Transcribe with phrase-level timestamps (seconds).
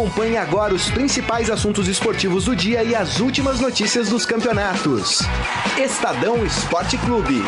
[0.00, 5.18] Acompanhe agora os principais assuntos esportivos do dia e as últimas notícias dos campeonatos.
[5.78, 7.42] Estadão Esporte Clube.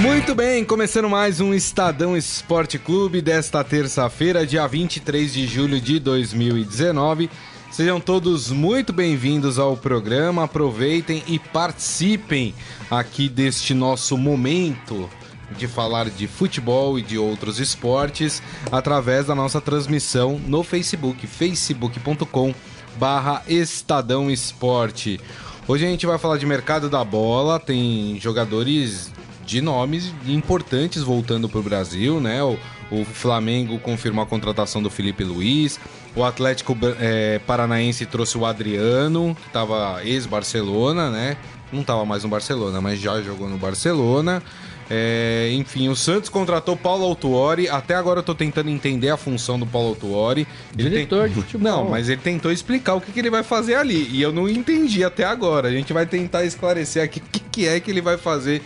[0.00, 6.00] Muito bem, começando mais um Estadão Esporte Clube desta terça-feira, dia 23 de julho de
[6.00, 7.30] 2019.
[7.70, 10.42] Sejam todos muito bem-vindos ao programa.
[10.42, 12.56] Aproveitem e participem
[12.90, 15.08] aqui deste nosso momento
[15.56, 22.54] de falar de futebol e de outros esportes através da nossa transmissão no Facebook, facebook.com
[22.96, 25.20] barra Estadão Esporte.
[25.66, 29.10] Hoje a gente vai falar de mercado da bola, tem jogadores
[29.44, 32.42] de nomes importantes voltando para o Brasil, né?
[32.42, 32.58] O,
[32.90, 35.78] o, Flamengo confirmou a contratação do Felipe Luiz,
[36.14, 41.36] o Atlético é, Paranaense trouxe o Adriano, que estava ex-Barcelona, né?
[41.72, 44.42] Não estava mais no Barcelona, mas já jogou no Barcelona.
[44.90, 47.68] É, enfim, o Santos contratou Paulo Autuori.
[47.68, 50.46] Até agora eu tô tentando entender a função do Paulo Autuori.
[50.76, 51.28] Ele Diretor tem...
[51.28, 51.72] de futebol.
[51.72, 54.08] Não, mas ele tentou explicar o que, que, ele vai fazer ali.
[54.10, 55.68] E eu não entendi até agora.
[55.68, 58.62] A gente vai tentar esclarecer aqui o que, que é que ele vai fazer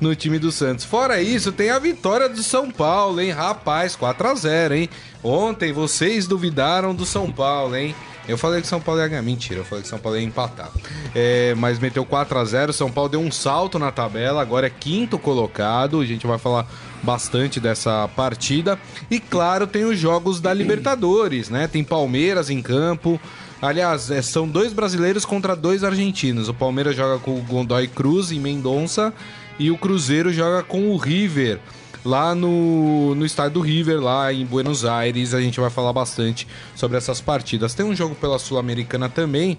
[0.00, 0.84] no time do Santos.
[0.84, 3.30] Fora isso, tem a vitória do São Paulo, hein?
[3.30, 4.90] Rapaz, 4 a 0 hein?
[5.22, 7.94] Ontem vocês duvidaram do São Paulo, hein?
[8.28, 9.22] Eu falei que São Paulo ia ganhar.
[9.22, 10.70] Mentira, eu falei que São Paulo ia empatar.
[11.14, 14.70] É, mas meteu 4 a 0 São Paulo deu um salto na tabela, agora é
[14.70, 16.00] quinto colocado.
[16.00, 16.66] A gente vai falar
[17.02, 18.78] bastante dessa partida.
[19.10, 21.68] E claro, tem os jogos da Libertadores, né?
[21.68, 23.20] Tem Palmeiras em campo.
[23.60, 26.48] Aliás, é, são dois brasileiros contra dois argentinos.
[26.48, 29.14] O Palmeiras joga com o Gondói Cruz em Mendonça
[29.58, 31.60] e o Cruzeiro joga com o River
[32.06, 35.34] lá no, no estádio do River, lá em Buenos Aires.
[35.34, 37.74] A gente vai falar bastante sobre essas partidas.
[37.74, 39.58] Tem um jogo pela Sul-Americana também,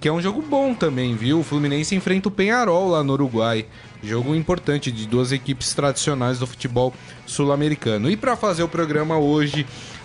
[0.00, 1.40] que é um jogo bom também, viu?
[1.40, 3.64] O Fluminense enfrenta o Penharol lá no Uruguai.
[4.02, 6.92] Jogo importante de duas equipes tradicionais do futebol
[7.24, 8.10] sul-americano.
[8.10, 9.64] E para fazer o programa hoje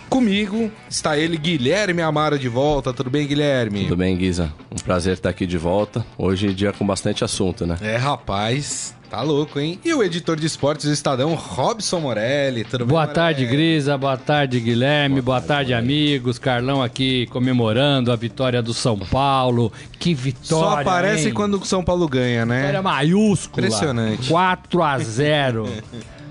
[0.09, 2.91] comigo está ele, Guilherme Amara, de volta.
[2.91, 3.83] Tudo bem, Guilherme?
[3.83, 4.51] Tudo bem, Guisa.
[4.71, 6.05] Um prazer estar aqui de volta.
[6.17, 7.77] Hoje dia com bastante assunto, né?
[7.81, 8.95] É, rapaz.
[9.09, 9.79] Tá louco, hein?
[9.83, 12.63] E o editor de esportes do Estadão, Robson Morelli.
[12.63, 13.97] Tudo boa bem, tarde, Grisa.
[13.97, 15.15] Boa tarde, Guilherme.
[15.15, 16.37] Boa, boa tarde, tarde amigos.
[16.37, 19.73] Carlão aqui comemorando a vitória do São Paulo.
[19.97, 20.45] Que vitória!
[20.45, 21.33] Só aparece hein?
[21.33, 22.59] quando o São Paulo ganha, né?
[22.59, 23.65] Vitória maiúscula.
[23.65, 24.29] Impressionante.
[24.29, 25.69] 4 a 0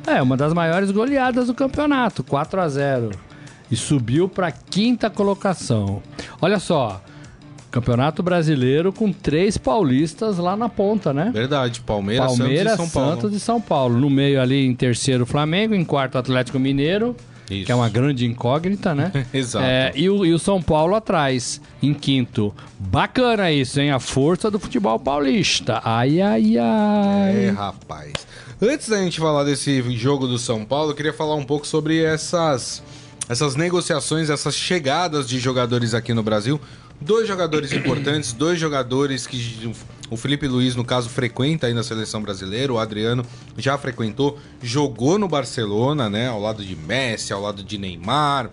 [0.06, 2.24] É, uma das maiores goleadas do campeonato.
[2.24, 3.10] 4 a 0
[3.70, 6.02] E subiu para quinta colocação.
[6.40, 7.02] Olha só.
[7.70, 11.30] Campeonato Brasileiro com três paulistas lá na ponta, né?
[11.32, 13.14] Verdade, Palmeiras, Palmeiras Santos e São Paulo.
[13.14, 13.98] Santos e São Paulo.
[13.98, 17.14] No meio ali em terceiro Flamengo, em quarto Atlético Mineiro,
[17.50, 17.66] isso.
[17.66, 19.12] que é uma grande incógnita, né?
[19.32, 19.64] Exato.
[19.64, 22.54] É, e, o, e o São Paulo atrás, em quinto.
[22.78, 23.90] Bacana isso, hein?
[23.90, 25.80] A força do futebol paulista.
[25.84, 27.44] Ai, ai, ai.
[27.44, 28.12] É, rapaz.
[28.60, 32.02] Antes da gente falar desse jogo do São Paulo, eu queria falar um pouco sobre
[32.02, 32.82] essas,
[33.28, 36.60] essas negociações, essas chegadas de jogadores aqui no Brasil.
[37.00, 39.70] Dois jogadores importantes, dois jogadores que
[40.10, 43.24] o Felipe Luiz, no caso, frequenta aí na seleção brasileira, o Adriano
[43.56, 48.50] já frequentou, jogou no Barcelona, né, ao lado de Messi, ao lado de Neymar,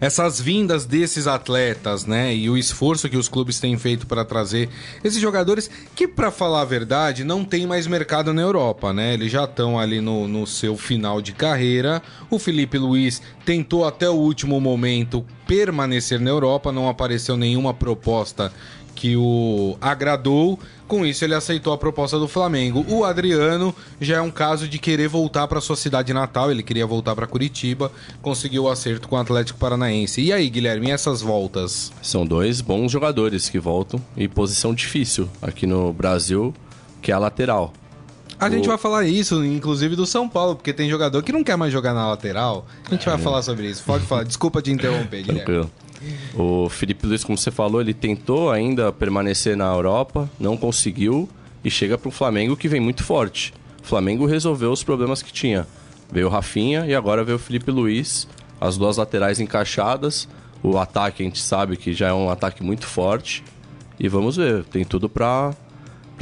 [0.00, 4.68] essas vindas desses atletas, né, e o esforço que os clubes têm feito para trazer
[5.02, 9.14] esses jogadores que, para falar a verdade, não tem mais mercado na Europa, né?
[9.14, 12.02] Eles já estão ali no, no seu final de carreira.
[12.30, 18.52] O Felipe Luiz tentou até o último momento permanecer na Europa, não apareceu nenhuma proposta
[18.96, 20.58] que o agradou.
[20.88, 22.84] Com isso, ele aceitou a proposta do Flamengo.
[22.88, 26.50] O Adriano já é um caso de querer voltar para sua cidade natal.
[26.50, 27.92] Ele queria voltar para Curitiba,
[28.22, 30.20] conseguiu o acerto com o Atlético Paranaense.
[30.20, 31.92] E aí, Guilherme, essas voltas?
[32.00, 36.54] São dois bons jogadores que voltam e posição difícil aqui no Brasil,
[37.02, 37.72] que é a lateral.
[38.38, 38.50] A o...
[38.50, 41.72] gente vai falar isso, inclusive do São Paulo, porque tem jogador que não quer mais
[41.72, 42.66] jogar na lateral.
[42.86, 43.10] A gente é.
[43.10, 43.82] vai falar sobre isso.
[43.84, 44.24] Pode falar.
[44.24, 45.44] Desculpa te interromper, Guilherme.
[45.44, 45.70] Tranquilo.
[46.34, 51.28] O Felipe Luiz, como você falou, ele tentou ainda permanecer na Europa, não conseguiu
[51.64, 53.52] e chega para o Flamengo que vem muito forte.
[53.82, 55.66] O Flamengo resolveu os problemas que tinha.
[56.10, 58.28] Veio o Rafinha e agora veio o Felipe Luiz,
[58.60, 60.28] as duas laterais encaixadas.
[60.62, 63.42] O ataque a gente sabe que já é um ataque muito forte.
[63.98, 65.54] E vamos ver, tem tudo para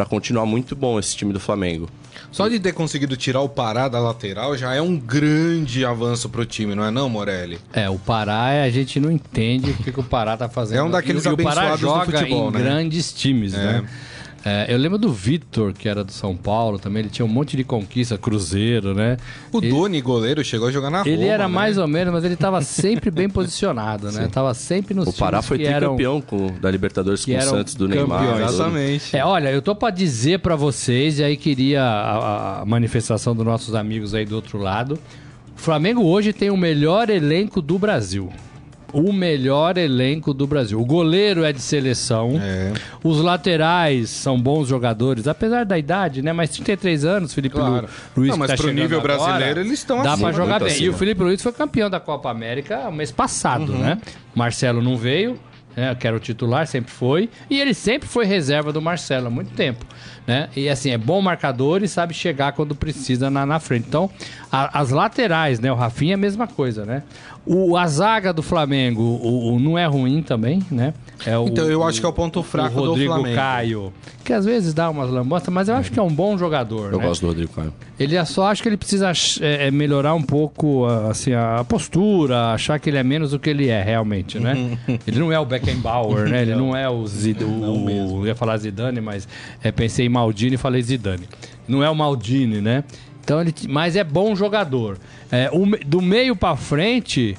[0.04, 1.88] continuar muito bom esse time do Flamengo.
[2.32, 6.44] Só de ter conseguido tirar o Pará da lateral já é um grande avanço pro
[6.44, 7.60] time, não é não, Morelli?
[7.72, 10.78] É, o Pará é, a gente não entende o que, que o Pará tá fazendo.
[10.78, 12.58] É um daqueles e, abençoados e o Pará joga do futebol, em né?
[12.58, 13.58] grandes times, é.
[13.58, 13.84] né?
[14.44, 17.56] É, eu lembro do Vitor, que era do São Paulo também, ele tinha um monte
[17.56, 19.16] de conquista, Cruzeiro, né?
[19.50, 21.54] O ele, Doni, goleiro, chegou a jogar na Roma, Ele era né?
[21.54, 24.24] mais ou menos, mas ele estava sempre bem posicionado, né?
[24.24, 24.28] Sim.
[24.28, 28.20] Tava sempre nos O Pará foi tricampeão com, da Libertadores com o Santos do Neymar.
[28.20, 28.52] Campeões.
[28.52, 29.16] Exatamente.
[29.16, 33.46] É, olha, eu tô para dizer para vocês, e aí queria a, a manifestação dos
[33.46, 34.98] nossos amigos aí do outro lado,
[35.56, 38.30] O Flamengo hoje tem o melhor elenco do Brasil.
[38.94, 40.80] O melhor elenco do Brasil.
[40.80, 42.40] O goleiro é de seleção.
[42.40, 42.72] É.
[43.02, 46.32] Os laterais são bons jogadores, apesar da idade, né?
[46.32, 47.82] Mas 33 anos, Felipe Claro.
[47.82, 50.68] Lu- Luiz Não, mas tá pro nível agora, brasileiro, eles estão Dá pra jogar bem.
[50.68, 50.94] E acima.
[50.94, 53.78] o Felipe Luiz foi campeão da Copa América mês passado, Uhum.
[53.78, 53.98] né?
[54.34, 55.38] Marcelo não veio,
[55.76, 55.94] né?
[55.94, 57.28] Que era o titular, sempre foi.
[57.50, 59.84] E ele sempre foi reserva do Marcelo há muito tempo.
[60.26, 60.48] Né?
[60.56, 63.84] E assim, é bom marcador e sabe chegar quando precisa na, na frente.
[63.86, 64.08] Então,
[64.50, 65.70] a- as laterais, né?
[65.70, 67.02] O Rafinha é a mesma coisa, né?
[67.46, 70.94] O, a zaga do Flamengo o, o não é ruim também, né?
[71.26, 73.36] É o, Então, eu acho que é o ponto fraco o do Rodrigo Flamengo.
[73.36, 73.92] Caio,
[74.24, 76.92] que às vezes dá umas lambostas, mas eu acho que é um bom jogador.
[76.92, 77.06] Eu né?
[77.06, 77.72] gosto do Rodrigo Caio.
[78.00, 81.64] Ele é só acho que ele precisa é, é, melhorar um pouco a- assim, a
[81.68, 84.78] postura, achar que ele é menos do que ele é realmente, né?
[85.06, 86.42] ele não é o Beckenbauer, né?
[86.42, 87.52] Ele não é o Zidane.
[87.52, 89.28] O, eu ia falar Zidane, mas
[89.62, 91.28] é, pensei em Maldini e falei Zidane.
[91.68, 92.84] Não é o Maldini, né?
[93.24, 94.98] Então ele, mas é bom jogador.
[95.32, 97.36] É, o do meio pra frente,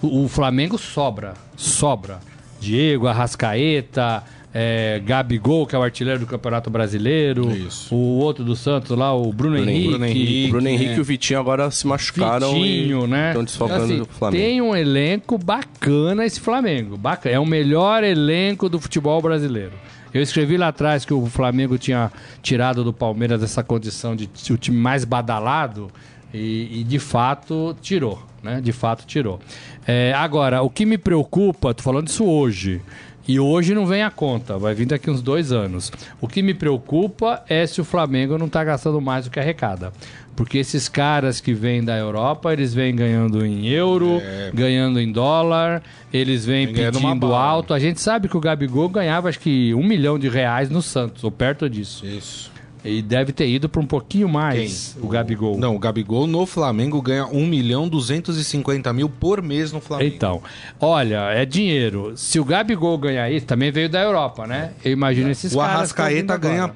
[0.00, 2.20] o, o Flamengo sobra, sobra.
[2.60, 7.94] Diego, Arrascaeta, é, Gabigol, que é o artilheiro do Campeonato Brasileiro, Isso.
[7.94, 10.46] o outro do Santos lá, o Bruno, Bruno Henrique, Bruno Henrique.
[10.46, 10.96] O Bruno Henrique é.
[10.96, 13.28] e o Vitinho agora se machucaram Vitinho, e né?
[13.28, 14.42] estão desfalcando Assim, o Flamengo.
[14.42, 16.96] Tem um elenco bacana esse Flamengo.
[16.96, 17.34] Bacana.
[17.34, 19.72] É o melhor elenco do futebol brasileiro.
[20.12, 22.10] Eu escrevi lá atrás que o Flamengo tinha
[22.42, 25.90] tirado do Palmeiras essa condição de o time mais badalado
[26.32, 28.60] e, e, de fato tirou, né?
[28.60, 29.40] De fato tirou.
[29.86, 32.82] É, agora, o que me preocupa, tô falando isso hoje,
[33.28, 35.92] e hoje não vem a conta, vai vir daqui uns dois anos.
[36.18, 39.92] O que me preocupa é se o Flamengo não está gastando mais do que arrecada.
[40.34, 44.22] Porque esses caras que vêm da Europa, eles vêm ganhando em euro,
[44.54, 45.82] ganhando em dólar,
[46.12, 47.74] eles vêm pedindo alto.
[47.74, 51.22] A gente sabe que o Gabigol ganhava acho que um milhão de reais no Santos,
[51.22, 52.06] ou perto disso.
[52.06, 52.50] Isso.
[52.84, 55.58] E deve ter ido para um pouquinho mais o Gabigol.
[55.58, 60.14] Não, o Gabigol no Flamengo ganha 1 milhão 250 mil por mês no Flamengo.
[60.14, 60.42] Então,
[60.80, 62.12] olha, é dinheiro.
[62.16, 64.72] Se o Gabigol ganhar isso, também veio da Europa, né?
[64.84, 65.72] Eu imagino esses o caras.
[65.72, 66.70] vindo Arrascaeta ganha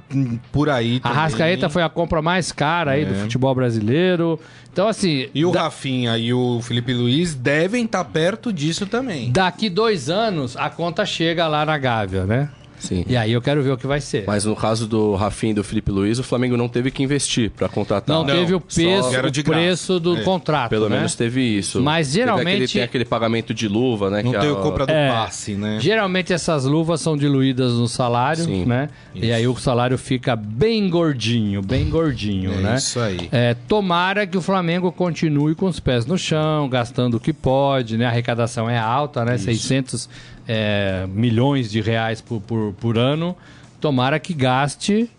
[0.51, 1.19] por aí A também.
[1.19, 3.19] Arrascaeta foi a compra mais cara aí do É.
[3.19, 4.39] futebol brasileiro.
[4.73, 5.29] Então, assim.
[5.35, 9.31] E o da- Rafinha e o Felipe Luiz devem estar perto disso também.
[9.31, 12.49] Daqui dois anos, a conta chega lá na Gávea, né?
[12.83, 13.05] Sim.
[13.09, 14.25] E aí eu quero ver o que vai ser.
[14.27, 17.51] Mas no caso do Rafinha e do Felipe Luiz, o Flamengo não teve que investir
[17.51, 18.17] para contratar.
[18.17, 20.23] não, Não, teve o peso, o preço do É.
[20.23, 20.71] contrato.
[20.71, 20.97] Pelo né?
[20.97, 21.81] menos teve isso.
[21.81, 24.23] Mas Teve aquele- geralmente- tem aquele pagamento de luva, né?
[24.23, 25.09] Não que tem a- o compra do É.
[25.11, 25.79] passe, né?
[25.81, 28.65] Geralmente essas luvas são diluídas no salário, Sim.
[28.65, 28.89] né?
[29.15, 32.75] E aí o salário fica bem gordinho, bem gordinho, É né?
[32.77, 33.29] isso aí.
[33.31, 37.97] É, tomara que o Flamengo continue com os pés no chão, gastando o que pode,
[37.97, 38.07] né?
[38.07, 39.39] A arrecadação é alta, né?
[39.39, 40.09] 600
[40.47, 43.37] é, milhões de reais por, por, por ano.
[43.81, 45.11] Tomara que gaste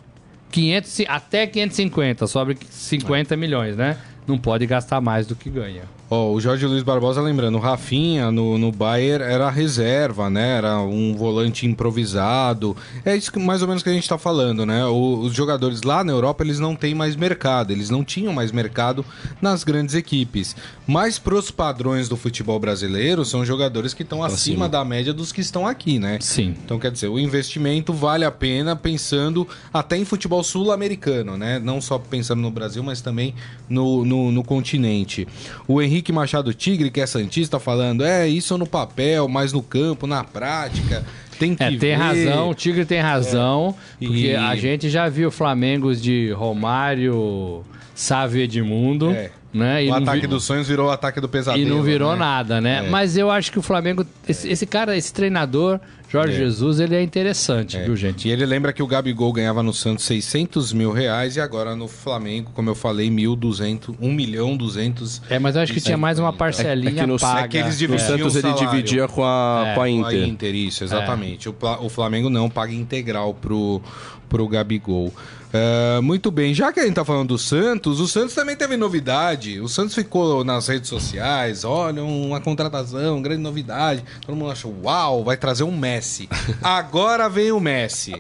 [0.52, 3.98] 500, e- até 550, sobre 50 milhões, né?
[4.28, 5.84] Não pode gastar mais do que ganha.
[6.10, 10.58] Ó, o Jorge Luiz Barbosa lembrando, o Rafinha no, no Bayern era reserva, né?
[10.58, 12.76] Era um volante improvisado.
[13.04, 14.86] É isso que, mais ou menos que a gente tá falando, né?
[14.86, 17.72] O- os jogadores lá na Europa, eles não têm mais mercado.
[17.72, 19.04] Eles não tinham mais mercado
[19.42, 20.56] nas grandes equipes.
[20.86, 24.34] Mas pros padrões do futebol brasileiro, são jogadores que estão acima
[24.66, 24.70] acima.
[24.70, 26.18] da média dos que estão aqui, né?
[26.22, 26.54] Sim.
[26.64, 31.58] Então, quer dizer, o investimento vale a pena pensando até em futebol sul-americano, né?
[31.60, 33.34] Não só pensando no Brasil, mas também
[33.70, 35.28] no, no, no continente.
[35.68, 40.08] O Henrique Machado Tigre, que é Santista, falando, é, isso no papel, mas no campo,
[40.08, 41.04] na prática,
[41.38, 41.94] tem que É, tem ver.
[41.96, 48.40] razão, o Tigre tem razão, E- porque a gente já viu Flamengos de Romário, Sávio
[48.40, 49.30] e Edmundo, É.
[49.54, 49.86] né?
[49.86, 51.70] E O ataque vi- dos sonhos virou o ataque do E pesadelo.
[51.70, 52.18] não virou né?
[52.20, 52.86] nada, né?
[52.86, 52.90] É.
[52.90, 55.80] Mas eu acho que o Flamengo, esse, esse cara, esse treinador,
[56.10, 56.38] Jorge É.
[56.38, 57.86] Jesus, ele é interessante, É.
[57.86, 58.28] viu, gente?
[58.28, 61.88] E ele lembra que o Gabigol ganhava no Santos 600 mil reais e agora no
[61.88, 66.20] Flamengo, como eu falei, 1.200, 1 milhão 200 É, mas eu acho que tinha mais
[66.20, 67.42] uma parcelinha É que no- paga.
[67.42, 68.70] é que eles No dividiam Santos o ele salário.
[68.70, 70.28] dividia com a, É, com a A Inter.
[70.28, 71.50] Inter, isso, exatamente.
[71.50, 73.82] O, o Flamengo não paga integral pro,
[74.30, 75.12] pro Gabigol.
[75.56, 78.76] É, muito bem, já que a gente tá falando do Santos, o Santos também teve
[78.76, 79.60] novidade.
[79.62, 84.04] O Santos ficou nas redes sociais, olha, uma contratação, grande novidade.
[84.26, 86.28] Todo mundo achou, uau, vai trazer um Messi.
[86.64, 88.16] Agora vem o Messi.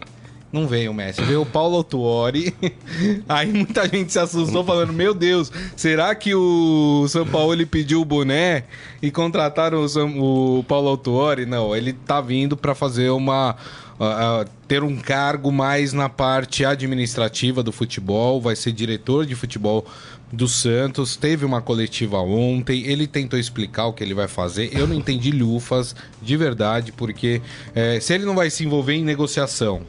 [0.52, 2.54] Não veio o Messi, veio o Paulo Autuori.
[3.28, 8.00] Aí muita gente se assustou falando: Meu Deus, será que o São Paulo ele pediu
[8.02, 8.66] o boné
[9.02, 11.48] e contrataram o, São- o Paulo Autuori?
[11.48, 13.56] Não, ele tá vindo para fazer uma.
[14.00, 19.86] Ah, ter um cargo mais na parte administrativa do futebol, vai ser diretor de futebol
[20.32, 21.16] do Santos.
[21.16, 24.70] Teve uma coletiva ontem, ele tentou explicar o que ele vai fazer.
[24.74, 27.42] Eu não entendi lufas, de verdade, porque
[27.76, 29.82] eh, se ele não vai se envolver em negociação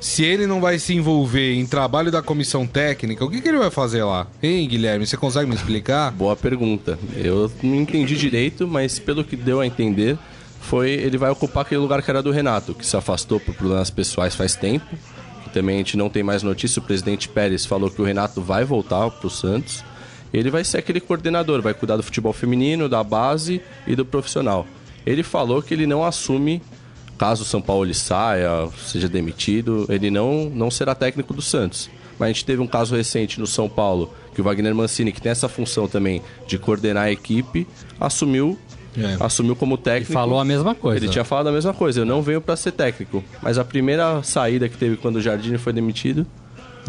[0.00, 3.58] se ele não vai se envolver em trabalho da comissão técnica, o que, que ele
[3.58, 4.26] vai fazer lá?
[4.42, 6.10] Hein, Guilherme, você consegue me explicar?
[6.12, 6.98] Boa pergunta.
[7.16, 10.16] Eu não entendi direito, mas pelo que deu a entender,
[10.68, 13.88] foi ele vai ocupar aquele lugar que era do Renato, que se afastou por problemas
[13.88, 14.86] pessoais faz tempo.
[15.52, 16.78] Também a gente não tem mais notícia.
[16.78, 19.82] O presidente Pérez falou que o Renato vai voltar para o Santos.
[20.30, 24.66] Ele vai ser aquele coordenador, vai cuidar do futebol feminino, da base e do profissional.
[25.06, 26.60] Ele falou que ele não assume
[27.16, 31.88] caso o São Paulo saia, seja demitido, ele não, não será técnico do Santos.
[32.18, 35.20] Mas a gente teve um caso recente no São Paulo, que o Wagner Mancini, que
[35.20, 37.66] tem essa função também de coordenar a equipe,
[37.98, 38.58] assumiu
[38.96, 39.16] é.
[39.20, 40.12] assumiu como técnico.
[40.12, 41.04] E falou a mesma coisa.
[41.04, 42.00] Ele tinha falado a mesma coisa.
[42.00, 43.22] Eu não venho para ser técnico.
[43.42, 46.26] Mas a primeira saída que teve quando o Jardine foi demitido,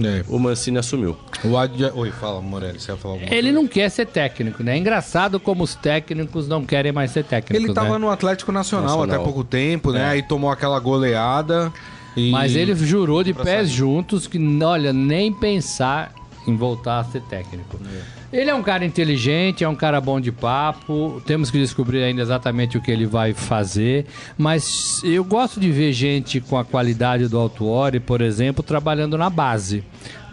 [0.03, 0.23] é.
[0.29, 1.17] o Mancini assumiu.
[1.43, 1.91] O Adia...
[1.93, 3.61] Oi, fala, Morelli, você ia falar alguma Ele coisa?
[3.61, 4.75] não quer ser técnico, né?
[4.75, 7.55] É engraçado como os técnicos não querem mais ser técnicos.
[7.55, 7.97] Ele estava né?
[7.97, 10.01] no Atlético Nacional, Nacional, até pouco tempo, né?
[10.01, 10.05] É.
[10.05, 11.71] Aí tomou aquela goleada.
[12.15, 12.31] E...
[12.31, 13.77] Mas ele jurou de pés sair.
[13.77, 16.13] juntos que, olha, nem pensar
[16.47, 17.77] em voltar a ser técnico.
[17.85, 18.18] É.
[18.31, 21.19] Ele é um cara inteligente, é um cara bom de papo.
[21.25, 24.05] Temos que descobrir ainda exatamente o que ele vai fazer.
[24.37, 29.31] Mas eu gosto de ver gente com a qualidade do Autuori, por exemplo, trabalhando na
[29.31, 29.83] base.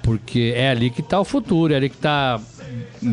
[0.03, 2.39] Porque é ali que está o futuro, é ali que está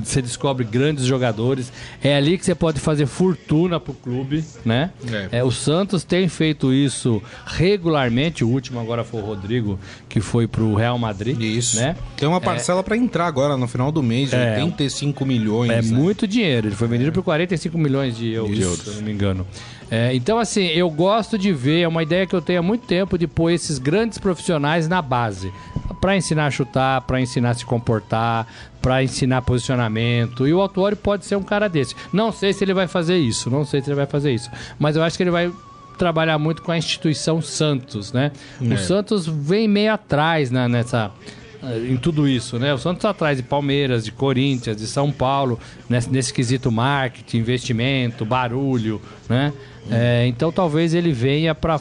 [0.04, 1.72] você descobre grandes jogadores.
[2.04, 4.92] É ali que você pode fazer fortuna pro clube, né?
[5.32, 5.40] É.
[5.40, 5.44] é.
[5.44, 8.44] o Santos tem feito isso regularmente.
[8.44, 9.80] O último agora foi o Rodrigo,
[10.10, 11.40] que foi pro Real Madrid.
[11.40, 11.78] Isso.
[11.78, 11.96] Né?
[12.18, 15.72] Tem uma parcela é, para entrar agora no final do mês, de é, 85 milhões.
[15.72, 15.98] É né?
[15.98, 16.68] muito dinheiro.
[16.68, 18.78] Ele foi vendido por 45 milhões de euros, isso.
[18.78, 19.46] se eu não me engano.
[19.92, 22.88] É, então, assim, eu gosto de ver, é uma ideia que eu tenho há muito
[22.88, 25.52] tempo de pôr esses grandes profissionais na base
[26.04, 28.46] para ensinar a chutar, para ensinar a se comportar,
[28.82, 30.46] para ensinar posicionamento.
[30.46, 31.96] E o Autuori pode ser um cara desse.
[32.12, 34.98] Não sei se ele vai fazer isso, não sei se ele vai fazer isso, mas
[34.98, 35.50] eu acho que ele vai
[35.98, 38.34] trabalhar muito com a instituição Santos, né?
[38.62, 38.74] É.
[38.74, 41.10] O Santos vem meio atrás né, nessa
[41.90, 42.74] em tudo isso, né?
[42.74, 45.58] O Santos atrás de Palmeiras, de Corinthians, de São Paulo,
[45.88, 49.54] nesse, nesse quesito marketing, investimento, barulho, né?
[49.88, 49.90] Hum.
[49.90, 51.80] É, então talvez ele venha para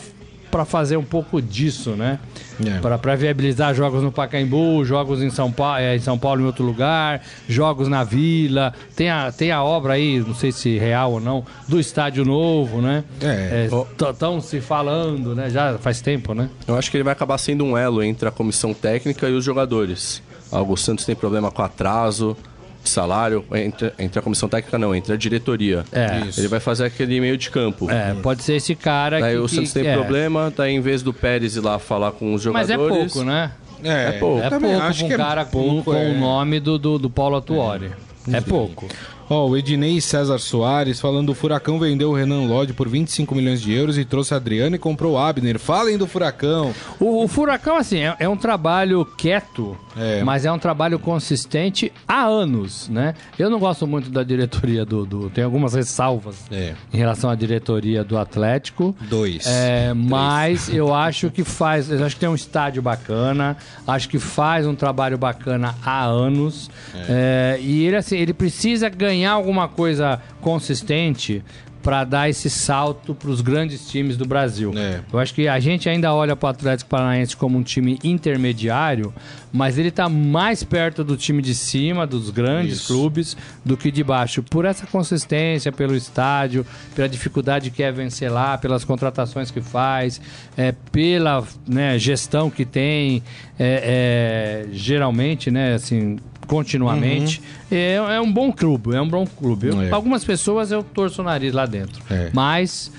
[0.53, 2.21] para fazer um pouco disso, né?
[2.67, 2.97] É.
[2.99, 6.65] Para viabilizar jogos no Pacaembu, jogos em São, Paulo, é, em São Paulo em outro
[6.65, 8.73] lugar, jogos na Vila.
[8.95, 12.81] Tem a, tem a obra aí, não sei se real ou não, do Estádio Novo,
[12.81, 13.05] né?
[13.21, 13.69] É.
[14.11, 15.51] Estão é, se falando, né?
[15.51, 16.49] Já faz tempo, né?
[16.67, 19.45] Eu acho que ele vai acabar sendo um elo entre a comissão técnica e os
[19.45, 20.23] jogadores.
[20.51, 22.37] O Santos tem problema com atraso,
[22.83, 25.85] de salário entre, entre a comissão técnica, não, entre a diretoria.
[25.93, 26.23] É.
[26.37, 27.91] Ele vai fazer aquele meio de campo.
[27.91, 29.41] É, pode ser esse cara daí que...
[29.41, 29.95] o Santos tem é.
[29.95, 32.69] problema, daí em vez do Pérez ir lá falar com os jogadores...
[32.69, 33.53] Mas é pouco, né?
[33.85, 34.43] É, é pouco.
[34.43, 36.15] É pouco acho um é cara pouco, com, com o é.
[36.15, 37.91] nome do, do, do Paulo Atuori.
[38.33, 38.87] É, é pouco.
[39.33, 43.35] Ó, oh, o Ednei César Soares falando o Furacão vendeu o Renan Lodge por 25
[43.35, 45.59] milhões de euros e trouxe Adriano e comprou o Abner.
[45.59, 46.75] Falem do Furacão.
[47.01, 50.23] O, o Furacão, assim, é, é, um trabalho quieto, é.
[50.23, 53.15] mas é um trabalho consistente há anos, né?
[53.39, 55.07] Eu não gosto muito da diretoria do...
[55.07, 56.75] do tem algumas ressalvas é.
[56.93, 58.95] em relação à diretoria do Atlético.
[59.09, 59.47] Dois.
[59.47, 61.91] É, mas eu acho que faz...
[61.91, 66.71] Eu acho que tem um estádio bacana, acho que faz um trabalho bacana há anos.
[66.95, 67.57] É.
[67.57, 71.45] É, e ele, assim, ele precisa ganhar ganhar alguma coisa consistente
[71.83, 74.73] para dar esse salto para os grandes times do Brasil.
[74.77, 75.01] É.
[75.13, 79.13] Eu acho que a gente ainda olha para o Atlético Paranaense como um time intermediário,
[79.53, 82.87] mas ele está mais perto do time de cima, dos grandes Isso.
[82.87, 84.43] clubes, do que de baixo.
[84.43, 90.21] Por essa consistência, pelo estádio, pela dificuldade que é vencer lá, pelas contratações que faz,
[90.57, 93.23] é, pela né, gestão que tem,
[93.59, 96.17] é, é, geralmente, né, assim,
[96.47, 97.41] continuamente.
[97.41, 97.77] Uhum.
[97.77, 99.69] É, é, um bom clube, é um bom clube.
[99.69, 99.91] Eu, é.
[99.91, 102.31] Algumas pessoas eu torço o nariz lá dentro, é.
[102.33, 102.91] mas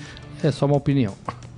[0.42, 1.14] é só uma opinião.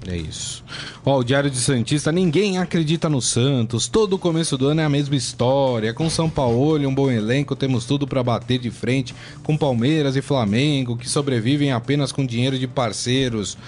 [0.09, 0.63] É isso.
[1.05, 3.89] Ó, o Diário de Santista, ninguém acredita no Santos.
[3.89, 5.93] Todo começo do ano é a mesma história.
[5.93, 10.23] Com São Paulo um bom elenco, temos tudo para bater de frente com Palmeiras e
[10.23, 13.59] Flamengo, que sobrevivem apenas com dinheiro de parceiros.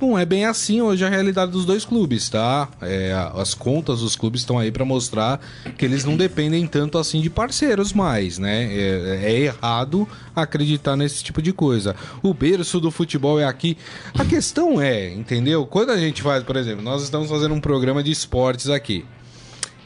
[0.00, 2.68] Não é bem assim hoje a realidade dos dois clubes, tá?
[2.80, 5.38] É, as contas dos clubes estão aí para mostrar
[5.76, 8.64] que eles não dependem tanto assim de parceiros mais, né?
[8.72, 11.94] É, é, errado acreditar nesse tipo de coisa.
[12.22, 13.76] O berço do futebol é aqui.
[14.18, 15.66] A questão é, entendeu?
[15.66, 19.04] Quando a gente faz, por exemplo, nós estamos fazendo um programa de esportes aqui.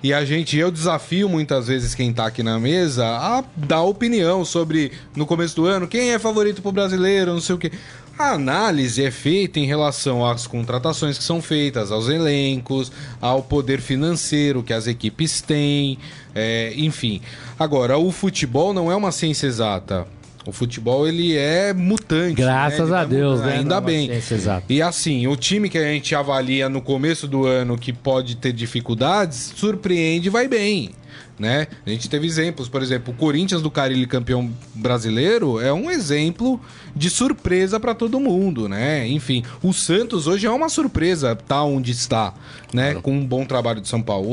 [0.04, 4.44] E a gente, eu desafio muitas vezes quem tá aqui na mesa a dar opinião
[4.44, 7.73] sobre, no começo do ano, quem é favorito pro brasileiro, não sei o quê.
[8.16, 13.80] A análise é feita em relação às contratações que são feitas, aos elencos, ao poder
[13.80, 15.99] financeiro que as equipes têm,
[16.33, 17.21] é, enfim.
[17.59, 20.06] Agora, o futebol não é uma ciência exata.
[20.47, 22.35] O futebol ele é mutante.
[22.35, 22.97] Graças né?
[22.97, 23.54] A vai Deus, né?
[23.54, 24.06] Ainda Nova bem.
[24.09, 24.73] ciência, exato.
[24.73, 28.52] E assim, o time que a gente avalia no começo do ano que pode ter
[28.52, 30.90] dificuldades, surpreende e vai bem.
[31.38, 31.66] Né?
[31.85, 36.61] A gente teve exemplos, por exemplo, o Corinthians do Carilli campeão brasileiro é um exemplo
[36.95, 39.07] de surpresa para todo mundo, né?
[39.09, 42.35] Enfim, o Santos hoje é uma surpresa, tá onde está,
[42.73, 42.95] né?
[42.95, 44.25] Com um bom trabalho de São Paulo,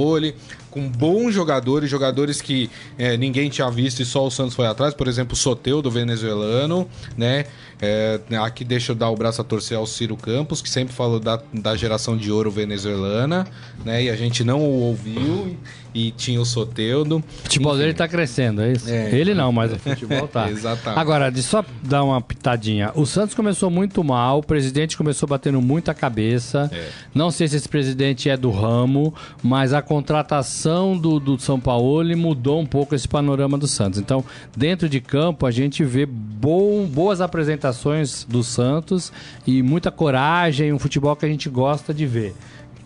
[0.72, 4.94] com bons jogadores, jogadores que é, ninguém tinha visto e só o Santos foi atrás,
[4.94, 6.88] por exemplo, o Soteu do venezuelano,
[7.18, 7.46] né?
[7.82, 11.20] É, aqui deixa eu dar o braço a torcer ao Ciro Campos, que sempre falou
[11.20, 13.46] da, da geração de ouro venezuelana,
[13.84, 14.04] né?
[14.04, 15.58] E a gente não o ouviu
[15.94, 17.18] e tinha o Soteudo.
[17.18, 18.90] O futebol dele tá crescendo, é isso?
[18.90, 19.14] É.
[19.14, 20.50] Ele não, mas o futebol tá.
[20.50, 21.00] Exatamente.
[21.00, 22.92] Agora, de só dar uma pitadinha.
[22.96, 26.70] O Santos começou muito mal, o presidente começou batendo muita cabeça.
[26.72, 26.90] É.
[27.14, 31.82] Não sei se esse presidente é do ramo, mas a contratação do, do São Paulo
[32.18, 34.00] mudou um pouco esse panorama do Santos.
[34.00, 34.24] Então,
[34.56, 39.12] dentro de campo, a gente vê bom, boas apresentações do Santos
[39.46, 42.36] e muita coragem, um futebol que a gente gosta de ver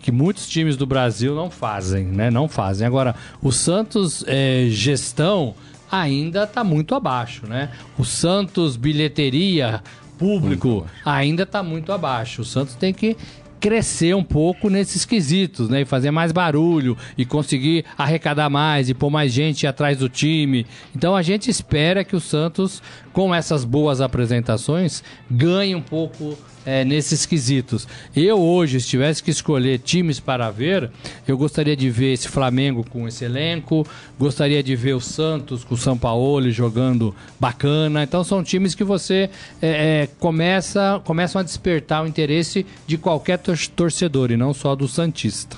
[0.00, 2.30] que muitos times do Brasil não fazem, né?
[2.30, 2.86] Não fazem.
[2.86, 5.52] Agora, o Santos é, gestão
[5.90, 7.70] ainda está muito abaixo, né?
[7.98, 9.82] O Santos bilheteria
[10.18, 12.42] público ainda está muito abaixo.
[12.42, 13.16] O Santos tem que
[13.58, 15.80] crescer um pouco nesses quesitos, né?
[15.80, 20.66] E fazer mais barulho e conseguir arrecadar mais e pôr mais gente atrás do time.
[20.94, 22.82] Então a gente espera que o Santos,
[23.16, 27.88] com essas boas apresentações, ganhe um pouco é, nesses quesitos.
[28.14, 30.90] Eu hoje, se tivesse que escolher times para ver,
[31.26, 33.86] eu gostaria de ver esse Flamengo com esse elenco,
[34.18, 38.02] gostaria de ver o Santos com o São Paulo jogando bacana.
[38.02, 39.30] Então são times que você
[39.62, 44.76] é, é, começa, começam a despertar o interesse de qualquer tor- torcedor e não só
[44.76, 45.56] do Santista.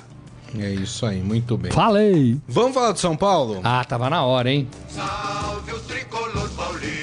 [0.57, 1.73] É isso aí, muito bem.
[1.73, 2.39] Falei!
[2.47, 3.61] Vamos falar do São Paulo?
[3.65, 4.69] Ah, tava na hora, hein?
[4.89, 6.98] Salve o tricolor paulista,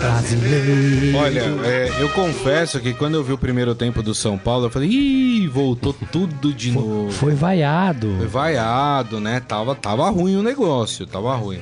[0.00, 1.18] Brasileiro.
[1.18, 4.70] Olha, é, eu confesso que quando eu vi o primeiro tempo do São Paulo, eu
[4.70, 7.12] falei, ih, voltou tudo de novo.
[7.12, 8.14] Foi vaiado.
[8.16, 9.40] Foi vaiado, né?
[9.40, 11.60] Tava, tava ruim o negócio, tava ruim.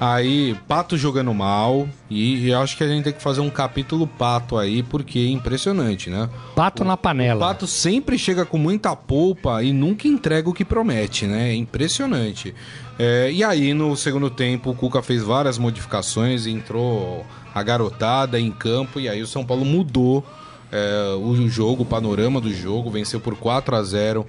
[0.00, 4.06] Aí, Pato jogando mal, e, eu acho que a gente tem que fazer um capítulo
[4.06, 6.28] Pato aí, porque é impressionante, né?
[6.54, 7.40] Pato na O panela.
[7.40, 11.50] Pato sempre chega com muita polpa e nunca entrega o que promete, né?
[11.50, 12.54] É impressionante.
[12.96, 17.26] É, e aí, no segundo tempo, o Cuca fez várias modificações, entrou
[17.58, 20.24] a garotada em campo, e aí o São Paulo mudou
[20.70, 24.26] é, o jogo, o panorama do jogo, venceu por 4 a 0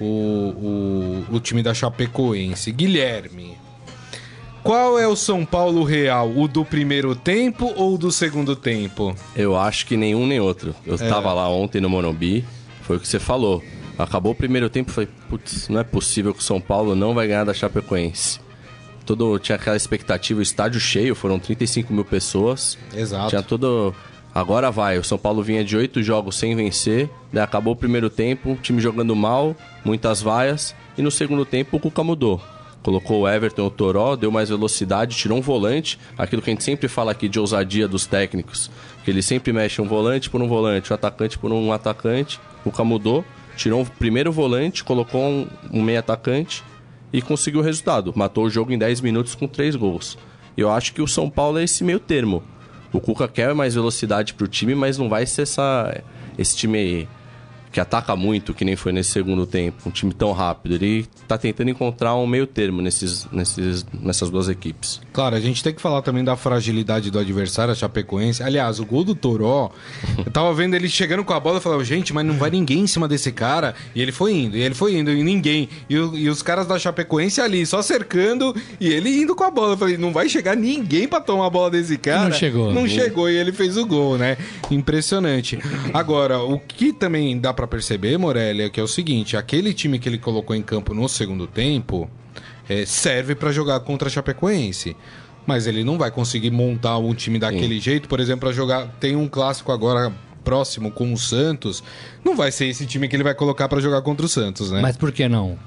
[0.00, 0.04] o,
[1.30, 2.72] o, o time da Chapecoense.
[2.72, 3.56] Guilherme.
[4.62, 6.30] Qual é o São Paulo real?
[6.36, 9.14] O do primeiro tempo ou do segundo tempo?
[9.34, 10.72] Eu acho que nenhum nem outro.
[10.86, 10.98] Eu É.
[11.08, 12.44] tava lá ontem no Morumbi,
[12.82, 13.62] foi o que você falou.
[13.98, 17.26] Acabou o primeiro tempo, falei, putz, não é possível que o São Paulo não vai
[17.26, 18.40] ganhar da Chapecoense.
[19.04, 22.78] Todo, tinha aquela expectativa, o estádio cheio, foram 35 mil pessoas.
[22.94, 23.30] Exato.
[23.30, 23.94] Tinha todo.
[24.34, 28.08] Agora vai, o São Paulo vinha de oito jogos sem vencer, daí acabou o primeiro
[28.08, 32.40] tempo, o time jogando mal, muitas vaias, e no segundo tempo o Cuca mudou.
[32.82, 36.64] Colocou o Everton, o Toró, deu mais velocidade, tirou um volante, aquilo que a gente
[36.64, 38.70] sempre fala aqui de ousadia dos técnicos,
[39.04, 42.40] que ele sempre mexe um volante por um volante, um atacante por um atacante.
[42.60, 43.22] O Cuca mudou,
[43.54, 46.64] tirou o primeiro volante, colocou um, um meio atacante
[47.12, 48.12] e conseguiu o resultado.
[48.16, 50.16] Matou o jogo em 10 minutos com 3 gols.
[50.56, 52.42] Eu acho que o São Paulo é esse meio termo.
[52.92, 56.02] O Cuca quer mais velocidade pro time, mas não vai ser essa,
[56.38, 57.08] esse time
[57.72, 60.74] que ataca muito, que nem foi nesse segundo tempo, um time tão rápido.
[60.74, 65.00] Ele tá tentando encontrar um meio termo nesses, nesses, nessas duas equipes.
[65.12, 68.42] Claro, a gente tem que falar também da fragilidade do adversário, a Chapecoense.
[68.42, 69.70] Aliás, o gol do Toró,
[70.24, 72.80] eu tava vendo ele chegando com a bola e falava, gente, mas não vai ninguém
[72.80, 73.74] em cima desse cara.
[73.94, 75.68] E ele foi indo, e ele foi indo, e ninguém.
[75.88, 79.72] E, e os caras da Chapecoense ali, só cercando, e ele indo com a bola.
[79.72, 82.24] Eu falei, não vai chegar ninguém pra tomar a bola desse cara.
[82.28, 82.72] não chegou.
[82.72, 84.36] Não chegou, e ele fez o gol, né?
[84.70, 85.58] Impressionante.
[85.94, 89.98] Agora, o que também dá pra perceber, Morelli, é que é o seguinte, aquele time
[89.98, 92.08] que ele colocou em campo no segundo tempo
[92.68, 94.96] é, serve pra jogar contra a Chapecoense.
[95.44, 98.86] Mas ele não vai conseguir montar um time daquele jeito, por exemplo, pra jogar.
[99.00, 100.12] Tem um clássico agora
[100.44, 101.82] próximo com o Santos.
[102.24, 104.80] Não vai ser esse time que ele vai colocar pra jogar contra o Santos, né?
[104.80, 105.58] Mas por que não?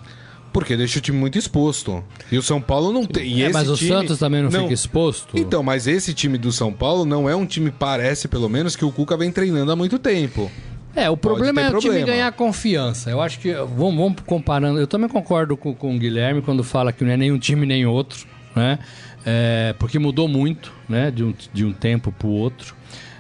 [0.53, 2.01] Porque deixa o time muito exposto.
[2.31, 3.43] E o São Paulo não tem.
[3.43, 5.37] É, mas o time- Santos também não, fica exposto?
[5.37, 8.85] Então, mas esse time do São Paulo não é um time, parece pelo menos, que
[8.85, 10.49] o Cuca vem treinando há muito tempo.
[10.95, 12.07] É, o problema é o time problema.
[12.07, 13.09] ganhar confiança.
[13.09, 16.93] Eu acho que, vamos, vamos comparando, eu também concordo com, com o Guilherme quando fala
[16.93, 18.79] que não é nem um time nem outro, né?
[19.25, 21.11] É, porque mudou muito, né?
[21.11, 22.75] De um, de um tempo pro outro.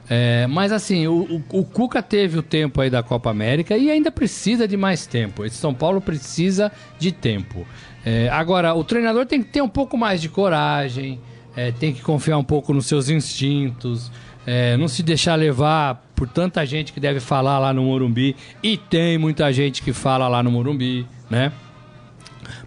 [0.07, 3.89] É, mas assim, o, o, o Cuca teve o tempo aí da Copa América e
[3.89, 5.43] ainda precisa de mais tempo.
[5.43, 7.65] Esse São Paulo precisa de tempo.
[8.05, 11.19] É, agora, o treinador tem que ter um pouco mais de coragem,
[11.55, 14.11] é, tem que confiar um pouco nos seus instintos,
[14.45, 18.77] é, não se deixar levar por tanta gente que deve falar lá no Morumbi, e
[18.77, 21.51] tem muita gente que fala lá no Morumbi, né?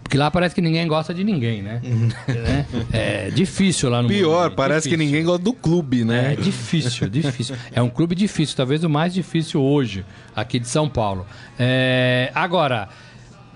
[0.03, 1.81] Porque lá parece que ninguém gosta de ninguém, né?
[2.27, 2.65] Né?
[2.91, 5.05] É difícil lá no Pior, Morumbi, parece que difícil.
[5.05, 6.33] ninguém gosta do clube, né?
[6.33, 7.55] É difícil, difícil.
[7.71, 10.03] É um clube difícil, talvez o mais difícil hoje,
[10.35, 11.25] aqui de São Paulo.
[11.59, 12.89] É, agora,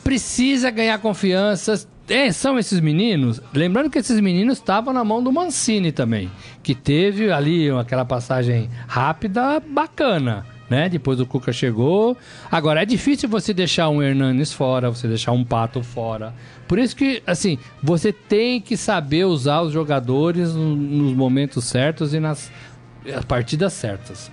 [0.04, 1.88] precisa ganhar confiança.
[2.10, 3.42] É, são esses meninos.
[3.54, 6.30] Lembrando que esses meninos estavam na mão do Mancini também,
[6.62, 10.46] que teve ali aquela passagem rápida bacana.
[10.70, 10.90] Né?
[10.90, 12.18] Depois o Cuca chegou.
[12.52, 16.34] Agora, é difícil você deixar um Hernanes fora, você deixar um Pato fora.
[16.68, 22.14] Por isso que, assim, você tem que saber usar os jogadores no- nos momentos certos
[22.14, 22.52] e nas
[23.14, 24.32] as partidas certas.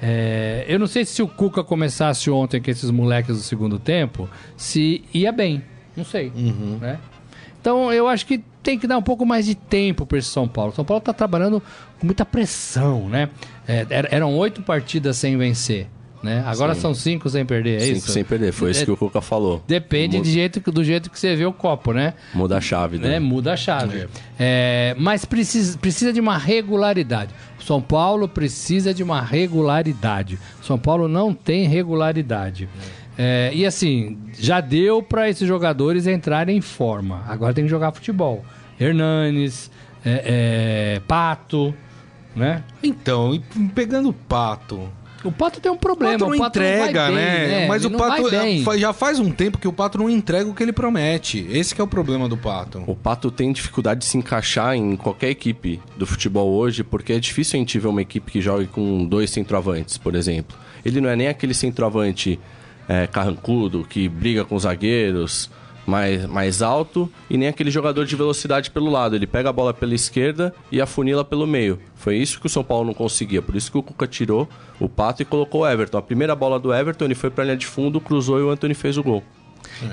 [0.00, 4.28] É, eu não sei se o Cuca começasse ontem com esses moleques do segundo tempo,
[4.56, 5.62] se ia bem.
[5.96, 6.30] Não sei.
[6.80, 6.98] Né?
[7.60, 10.46] Então eu acho que tem que dar um pouco mais de tempo para esse São
[10.48, 10.72] Paulo.
[10.74, 11.62] São Paulo está trabalhando
[11.98, 13.28] com muita pressão, né?
[13.66, 15.86] É, er- eram oito partidas sem vencer.
[16.22, 16.44] Né?
[16.46, 16.82] Agora Sim.
[16.82, 18.12] são cinco sem perder, é Cinco isso?
[18.12, 19.62] sem perder, foi isso É, que o Cuca falou.
[19.66, 22.12] Depende Mu- de jeito, do jeito que você vê o copo, né?
[22.34, 23.08] Muda a chave, né?
[23.08, 23.18] né?
[23.18, 24.06] Muda a chave.
[24.38, 27.30] É, mas precisa, precisa de uma regularidade.
[27.64, 30.38] São Paulo precisa de uma regularidade.
[30.62, 32.68] São Paulo não tem regularidade.
[32.78, 32.99] É,
[33.54, 37.22] e assim, já deu para esses jogadores entrarem em forma.
[37.28, 38.44] Agora tem que jogar futebol.
[38.78, 39.70] Hernanes,
[40.04, 41.74] é, é, Pato,
[42.34, 42.62] né?
[42.82, 43.40] Então, e
[43.74, 44.88] pegando o pato.
[45.22, 46.12] O Pato tem um O problema.
[46.14, 47.66] pato não o Pato entrega, não vai bem, né?
[47.68, 48.22] Mas Ele o pato
[48.64, 51.46] fa- já faz um tempo que o pato não entrega o que ele promete.
[51.50, 52.82] Esse que é o problema do pato.
[52.86, 57.18] O Pato tem dificuldade de se encaixar em qualquer equipe do futebol hoje, porque é
[57.20, 60.56] difícil a gente ver uma equipe que jogue com dois centroavantes, por exemplo.
[60.82, 62.40] Ele não é nem aquele centroavante
[62.90, 65.48] é, carrancudo, que briga com os zagueiros,
[65.86, 69.14] mais, mais alto, e nem aquele jogador de velocidade pelo lado.
[69.14, 71.78] Ele pega a bola pela esquerda e afunila pelo meio.
[71.94, 73.40] Foi isso que o São Paulo não conseguia.
[73.40, 74.48] Por isso que o Cuca tirou
[74.80, 75.98] o Pato e colocou o Everton.
[75.98, 78.74] A primeira bola do Everton, ele foi pra linha de fundo, cruzou e o Anthony
[78.74, 79.22] fez o gol.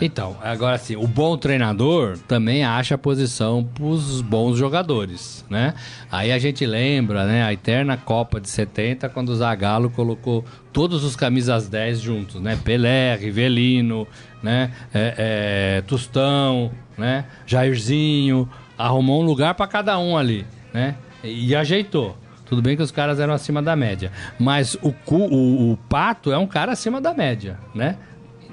[0.02, 5.74] Então, agora sim, o bom treinador também acha a posição pros bons jogadores, né?
[6.12, 11.04] Aí a gente lembra, né, a eterna Copa de 70, quando o Zagallo colocou todos
[11.04, 12.58] os camisas 10 juntos, né?
[12.64, 14.08] Pelé, Rivelino,
[14.42, 14.72] né?
[14.94, 17.26] É, é, Tostão, né?
[17.46, 20.96] Jairzinho, arrumou um lugar para cada um ali, né?
[21.24, 22.18] E, e ajeitou.
[22.46, 24.10] Tudo bem que os caras eram acima da média,
[24.40, 27.98] mas o, o, o Pato é um cara acima da média, né?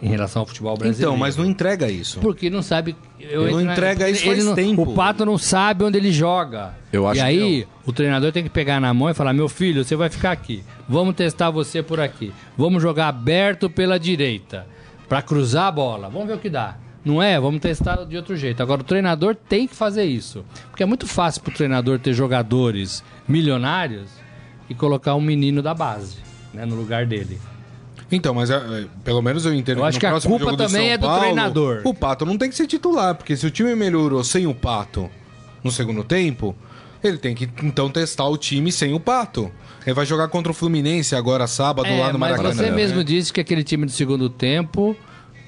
[0.04, 1.12] Em relação ao futebol brasileiro.
[1.12, 2.20] Então, mas não entrega isso.
[2.20, 2.94] Porque não sabe.
[3.18, 4.82] eu não entrega isso ele faz não- tempo.
[4.82, 6.74] O Pato não sabe onde ele joga.
[6.92, 9.48] Eu acho e que aí, o treinador tem que pegar na mão e falar: meu
[9.48, 10.62] filho, você vai ficar aqui.
[10.86, 12.34] Vamos testar você por aqui.
[12.54, 14.66] Vamos jogar aberto pela direita.
[15.08, 16.10] Pra cruzar a bola.
[16.10, 16.76] Vamos ver o que dá.
[17.02, 17.40] Não é?
[17.40, 18.62] Vamos testar de outro jeito.
[18.62, 20.44] Agora, o treinador tem que fazer isso.
[20.68, 24.10] Porque é muito fácil pro treinador ter jogadores milionários
[24.68, 26.18] e colocar um menino da base
[26.52, 27.38] né, no lugar dele.
[28.14, 30.56] Então, mas é, é, pelo menos eu entendo Eu acho no que a próximo culpa
[30.56, 31.80] também São é do Paulo, treinador.
[31.84, 35.10] O Pato não tem que ser titular, porque se o time melhorou sem o Pato
[35.62, 36.54] no segundo tempo,
[37.02, 39.50] ele tem que então testar o time sem o Pato.
[39.86, 42.54] Ele vai jogar contra o Fluminense agora sábado lá É, no mas Maracanã.
[42.54, 42.76] você né?
[42.76, 44.96] mesmo disse que aquele time do segundo tempo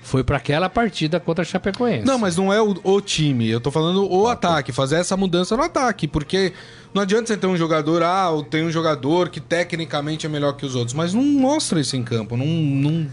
[0.07, 2.07] foi pra aquela partida contra a Chapecoense.
[2.07, 3.51] Não, mas não é o, o time.
[3.51, 6.07] Eu tô falando o ataque, fazer essa mudança no ataque.
[6.07, 6.53] Porque
[6.95, 10.65] não adianta você ter um jogador, ah, tem um jogador que tecnicamente é melhor que
[10.65, 12.37] os outros, mas não mostra isso em campo.
[12.37, 13.07] Não, não,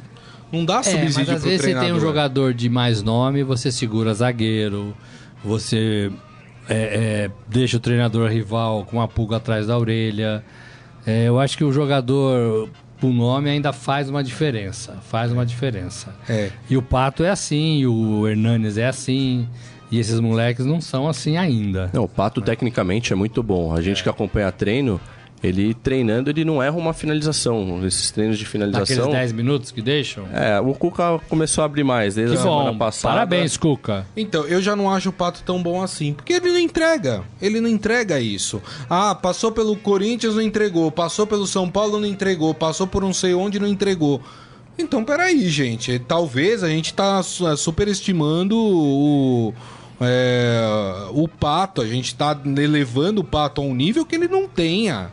[0.52, 1.90] não dá é, subsídio mas às vezes você treinador.
[1.90, 4.96] tem um jogador de mais nome, você segura zagueiro,
[5.44, 6.12] você
[6.70, 6.76] é,
[7.26, 10.46] é, deixa o treinador rival com uma pulga atrás da orelha.
[11.08, 12.70] É, eu acho que o jogador,
[13.08, 14.98] o nome, ainda faz uma diferença.
[15.10, 16.14] Faz uma diferença.
[16.28, 16.50] É.
[16.70, 19.48] E o Pato é assim, e o Hernanes é assim.
[19.92, 21.90] E esses moleques não são assim ainda.
[21.94, 23.76] Não, o Pato tecnicamente é muito bom.
[23.76, 25.00] A gente que acompanha treino,
[25.44, 27.86] ele treinando, ele não erra uma finalização.
[27.86, 29.12] Esses treinos de finalização.
[29.12, 30.26] 10 minutos que deixam.
[30.32, 32.78] É, o Cuca começou a abrir mais desde Que a semana bom.
[32.78, 33.14] passada.
[33.14, 34.08] Parabéns, Cuca.
[34.16, 37.24] Então, eu já não acho o Pato tão bom assim, porque ele não entrega.
[37.42, 38.62] Ele não entrega isso.
[38.90, 40.90] Ah, passou pelo Corinthians, não entregou.
[40.90, 42.54] Passou pelo São Paulo, não entregou.
[42.54, 44.22] Passou por não sei onde, não entregou.
[44.80, 46.00] Então, peraí, gente.
[46.00, 49.54] Talvez a gente tá eh, superestimando o,
[50.00, 50.62] é,
[51.12, 51.82] o Pato.
[51.82, 55.12] A gente tá elevando o Pato a um nível que ele não tenha.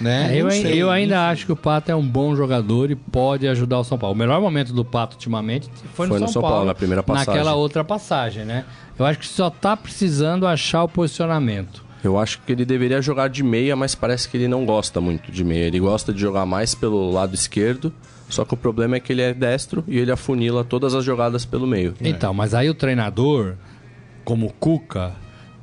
[0.00, 0.34] Né?
[0.34, 3.46] É, eu, sei, eu ainda acho que o Pato é um bom jogador e pode
[3.46, 4.14] ajudar o São Paulo.
[4.14, 6.74] O melhor momento do Pato ultimamente foi no, Foi no São, São Paulo, Paulo, na
[6.74, 7.34] primeira passagem.
[7.34, 8.64] Naquela outra passagem, né?
[8.98, 11.84] Eu acho que só tá precisando achar o posicionamento.
[12.02, 15.30] Eu acho que ele deveria jogar de meia, mas parece que ele não gosta muito
[15.30, 15.64] de meia.
[15.66, 17.92] Ele gosta de jogar mais pelo lado esquerdo.
[18.30, 21.44] Só que o problema é que ele é destro e ele afunila todas as jogadas
[21.44, 21.94] pelo meio.
[22.00, 23.54] Então, mas aí o treinador,
[24.24, 25.12] como Cuca,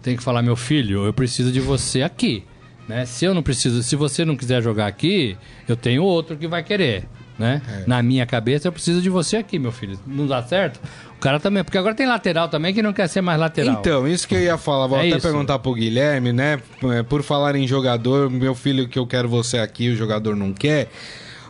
[0.03, 2.43] tem que falar, meu filho, eu preciso de você aqui.
[2.87, 3.05] Né?
[3.05, 6.63] Se eu não preciso, se você não quiser jogar aqui, eu tenho outro que vai
[6.63, 7.07] querer.
[7.37, 7.61] Né?
[7.85, 9.99] Na minha cabeça, eu preciso de você aqui, meu filho.
[10.07, 10.79] Não dá certo?
[11.15, 13.75] O cara também, porque agora tem lateral também que não quer ser mais lateral.
[13.79, 15.21] Então, isso que eu ia falar, vou É até isso.
[15.21, 16.59] perguntar pro Guilherme, né?
[16.83, 20.51] É, Por falar em jogador, meu filho que eu quero você aqui, o jogador não
[20.51, 20.89] quer.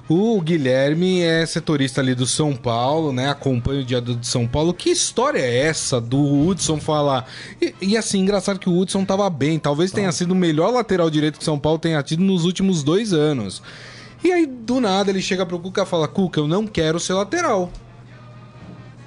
[0.10, 3.30] O Guilherme é setorista ali do São Paulo, né?
[3.30, 4.74] Acompanha o dia do de São Paulo.
[4.74, 7.30] Que história é essa do Hudson falar?
[7.62, 9.60] E, e, assim, engraçado que o Hudson tava bem.
[9.60, 13.12] Talvez tenha sido o melhor lateral direito que São Paulo tenha tido nos últimos dois
[13.12, 13.62] anos.
[14.24, 17.14] E aí, do nada, ele chega pro Cuca e fala: Cuca, eu não quero ser
[17.14, 17.70] lateral.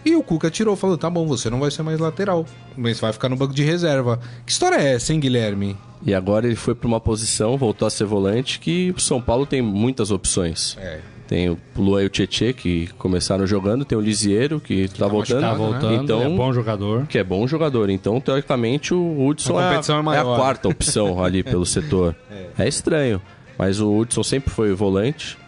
[0.04, 2.44] E o Cuca tirou, falou: tá bom, você não vai ser mais lateral,
[2.76, 4.20] mas vai ficar no banco de reserva.
[4.44, 5.78] Que história é essa, hein, Guilherme?
[6.04, 9.44] E agora ele foi para uma posição, voltou a ser volante, que o São Paulo
[9.44, 10.76] tem muitas opções.
[10.80, 11.00] É.
[11.28, 15.40] Tem o Luan e o Tietê, que começaram jogando, tem o Lisieiro, que tá voltando.
[15.42, 15.56] Tá né?
[15.58, 17.06] voltando, Então, é bom jogador.
[17.06, 17.88] que é bom jogador.
[17.90, 20.34] Então, teoricamente, o Hudson A é, é a- é maior.
[20.34, 22.16] a quarta opção ali pelo setor.
[22.58, 22.66] É.
[22.66, 23.20] estranho,
[23.56, 25.38] mas o Hudson sempre foi volante.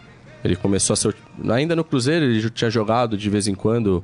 [0.43, 1.15] Ele começou a ser.
[1.49, 4.03] Ainda no Cruzeiro, ele já tinha jogado de vez em quando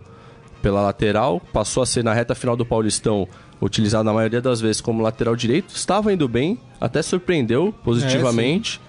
[0.61, 3.25] pela lateral, passou a ser na reta final do Paulistão,
[3.61, 5.75] utilizado na maioria das vezes como lateral direito.
[5.75, 8.79] Estava indo bem, até surpreendeu positivamente.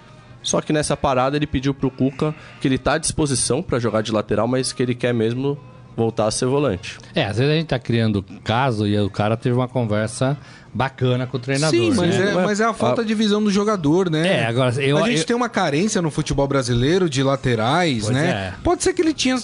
[0.43, 4.03] Só que nessa parada ele pediu pro Cuca que ele tá à disposição para jogar
[4.03, 5.59] de lateral, mas que ele quer mesmo
[5.97, 6.99] voltar a ser volante.
[7.15, 10.37] É, às vezes a gente tá criando caso e o cara teve uma conversa
[10.73, 11.71] bacana com o treinador.
[11.81, 12.31] Sim, mas, né?
[12.31, 14.43] é, mas é a falta de visão do jogador, né?
[14.43, 18.15] É, agora, eu- a gente eu- tem uma carência no futebol brasileiro de laterais, Pois
[18.17, 18.31] né?
[18.31, 18.55] é.
[18.63, 19.37] Pode ser que ele tinha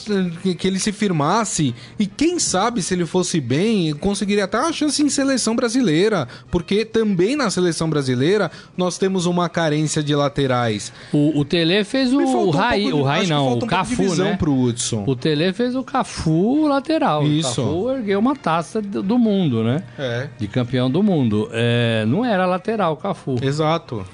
[0.56, 5.02] que- ele se firmasse e quem sabe se ele fosse bem, conseguiria até uma chance
[5.02, 10.92] em seleção brasileira, porque também na seleção brasileira nós temos uma carência de laterais.
[11.12, 13.66] O, o Tele fez o, o um Rai, pouco de- o que não, o um
[13.66, 14.36] Cafu, né?
[14.38, 15.02] pro Hudson.
[15.04, 17.22] O Tele fez o Cafu lateral.
[17.24, 17.60] Isso.
[17.62, 19.82] O Cafu ergueu uma taça do do mundo, né?
[19.98, 21.48] É, De campeão do mundo.
[21.52, 23.36] É, não era lateral o Cafu.
[23.42, 24.04] exato.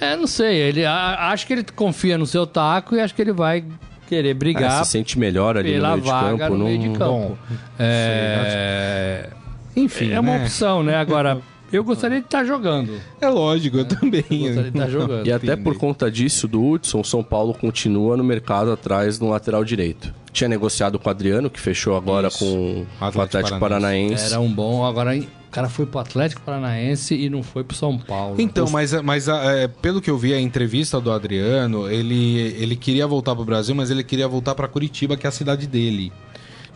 [0.00, 0.56] É, não sei.
[0.56, 3.64] Ele, a- acho que ele confia no seu taco e acho que ele vai
[4.08, 6.52] querer brigar se sente melhor ali no pela meio de vaga campo.
[6.52, 6.98] no não- meio de campo.
[7.08, 7.36] Bom,
[7.78, 9.28] é,
[9.76, 10.42] Enfim, é uma né?
[10.44, 10.96] opção, né?
[10.96, 11.38] Agora,
[11.72, 13.00] eu gostaria de estar jogando.
[13.20, 14.22] É lógico, eu também.
[14.22, 15.26] Gostaria de estar jogando.
[15.32, 19.28] E até por conta disso, do Hudson, o São Paulo continua no mercado atrás no
[19.28, 20.12] lateral direito.
[20.32, 22.38] Tinha negociado com o Adriano, que fechou agora Isso.
[22.38, 24.14] com o Atlético Atlético, Paranaense.
[24.14, 24.32] Paranaense.
[24.32, 24.84] Era um bom.
[24.84, 28.36] Agora, o cara foi pro Atlético Paranaense e não foi pro São Paulo.
[28.38, 33.06] Então, mas, mas é, pelo que eu vi a entrevista do Adriano, ele, ele queria
[33.06, 36.10] voltar pro Brasil, mas ele queria voltar para Curitiba, que é a cidade dele.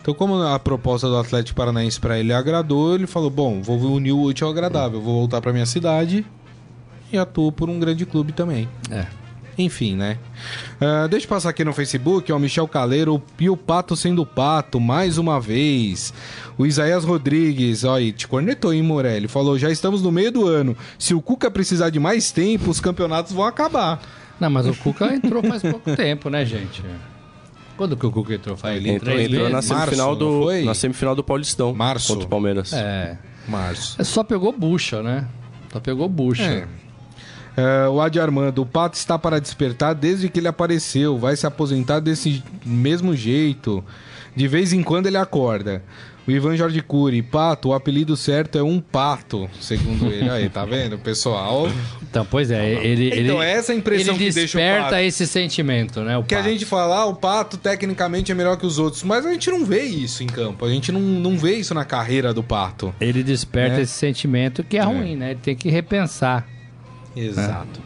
[0.07, 4.13] Então, como a proposta do Atlético Paranaense para ele agradou, ele falou: Bom, vou unir
[4.13, 6.25] o útil ao agradável, vou voltar para minha cidade
[7.11, 8.69] e atuo por um grande clube também.
[8.89, 9.05] É.
[9.57, 10.17] Enfim, né?
[10.79, 14.79] Ah, deixa eu passar aqui no Facebook, ó, Michel Caleiro e o Pato sendo Pato,
[14.79, 16.13] mais uma vez.
[16.57, 19.27] O Isaías Rodrigues, ó, e te cornetou, hein, Morelli?
[19.27, 20.77] Falou, já estamos no meio do ano.
[20.97, 24.01] Se o Cuca precisar de mais tempo, os campeonatos vão acabar.
[24.39, 26.81] Não, mas o Cuca entrou faz pouco tempo, né, gente?
[27.77, 28.57] Quando que o Cuca entrou?
[28.57, 30.63] Faz Ele Entrou, três entrou na semifinal, Março, não do, foi?
[30.63, 31.73] na semifinal do Paulistão.
[31.73, 32.07] Março.
[32.07, 32.73] Contra o Palmeiras.
[32.73, 33.17] É.
[33.47, 34.03] Março.
[34.03, 35.27] Só pegou bucha, né?
[35.71, 36.43] Só pegou bucha.
[36.43, 36.67] É.
[37.55, 41.17] É, o Adi Armando, o Pato está para despertar desde que ele apareceu.
[41.17, 43.83] Vai se aposentar desse mesmo jeito.
[44.35, 45.83] De vez em quando ele acorda.
[46.27, 50.29] O Ivan Jorge Cury, Pato, o apelido certo é um pato, segundo ele.
[50.29, 51.69] Aí, tá vendo, pessoal?
[52.03, 53.07] Então, pois é, ele.
[53.07, 54.95] Então, ele, essa é a impressão ele que deixa o desperta Pato.
[54.97, 56.17] esse sentimento, né?
[56.17, 56.49] O Que a Pato.
[56.49, 59.63] gente fala, ah, o Pato tecnicamente é melhor que os outros, mas a gente não
[59.63, 60.65] vê isso em campo.
[60.65, 62.93] A gente não, não vê isso na carreira do Pato.
[62.99, 63.83] Ele desperta né?
[63.83, 65.31] esse sentimento que é, ruim, né?
[65.31, 66.45] Ele tem que repensar.
[67.15, 67.81] Exato.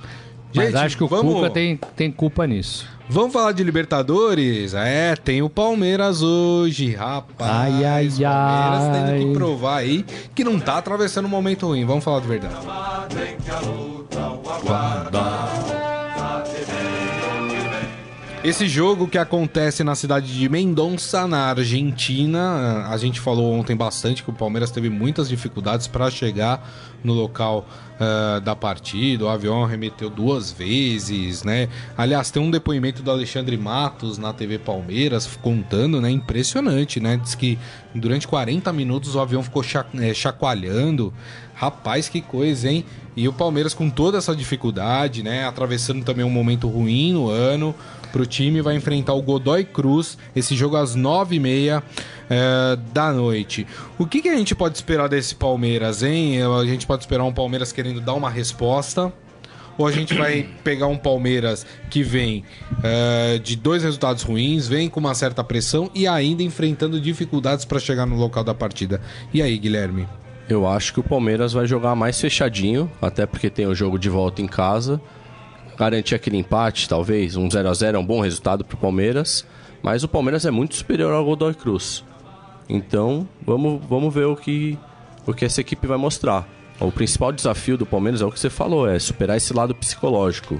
[0.54, 2.90] Mas acho que o vamos, Cuca tem, tem culpa nisso.
[3.14, 4.74] Vamos falar de Libertadores?
[4.74, 7.52] É, tem o Palmeiras hoje, rapaz.
[7.52, 8.92] Ai, ai, o Palmeiras ai.
[8.94, 11.84] tendo que provar aí que não tá atravessando um momento ruim.
[11.84, 12.56] Vamos falar de verdade.
[18.44, 24.24] Esse jogo que acontece na cidade de Mendonça, na Argentina, a gente falou ontem bastante
[24.24, 26.68] que o Palmeiras teve muitas dificuldades para chegar
[27.04, 27.68] no local
[28.04, 29.26] ah, da partida.
[29.26, 31.70] O avião remeteu duas vezes, né?
[31.96, 36.10] Aliás, tem um depoimento do Alexandre Matos na TV Palmeiras contando, né?
[36.10, 37.18] Impressionante, né?
[37.22, 37.60] Diz que
[37.94, 39.64] durante 40 minutos o avião ficou
[40.00, 41.14] eh, chacoalhando.
[41.54, 42.84] Rapaz, que coisa, hein?
[43.16, 45.46] E o Palmeiras com toda essa dificuldade, né?
[45.46, 47.76] Atravessando também um momento ruim no ano.
[48.12, 50.18] Pro time vai enfrentar o Godoy Cruz.
[50.36, 51.82] Esse jogo às 9h30
[52.30, 53.68] eh, da noite.
[53.98, 56.42] O que, que a gente pode esperar desse Palmeiras, hein?
[56.42, 59.12] A gente pode esperar um Palmeiras querendo dar uma resposta.
[59.78, 62.44] Ou a gente vai pegar um Palmeiras que vem
[62.84, 67.80] eh, de dois resultados ruins, vem com uma certa pressão e ainda enfrentando dificuldades para
[67.80, 69.02] chegar no local da partida.
[69.34, 70.08] E aí, Guilherme?
[70.52, 74.10] Eu acho que o Palmeiras vai jogar mais fechadinho, até porque tem o jogo de
[74.10, 75.00] volta em casa.
[75.78, 79.48] Garantir aquele empate, talvez, um 0 a 0 é um bom resultado para o Palmeiras,
[79.82, 82.04] mas o Palmeiras é muito superior ao Godoy Cruz.
[82.68, 84.78] Então, vamos, vamos ver o que,
[85.26, 86.46] o que essa equipe vai mostrar.
[86.82, 90.60] O principal desafio do Palmeiras é o que você falou, é superar esse lado psicológico.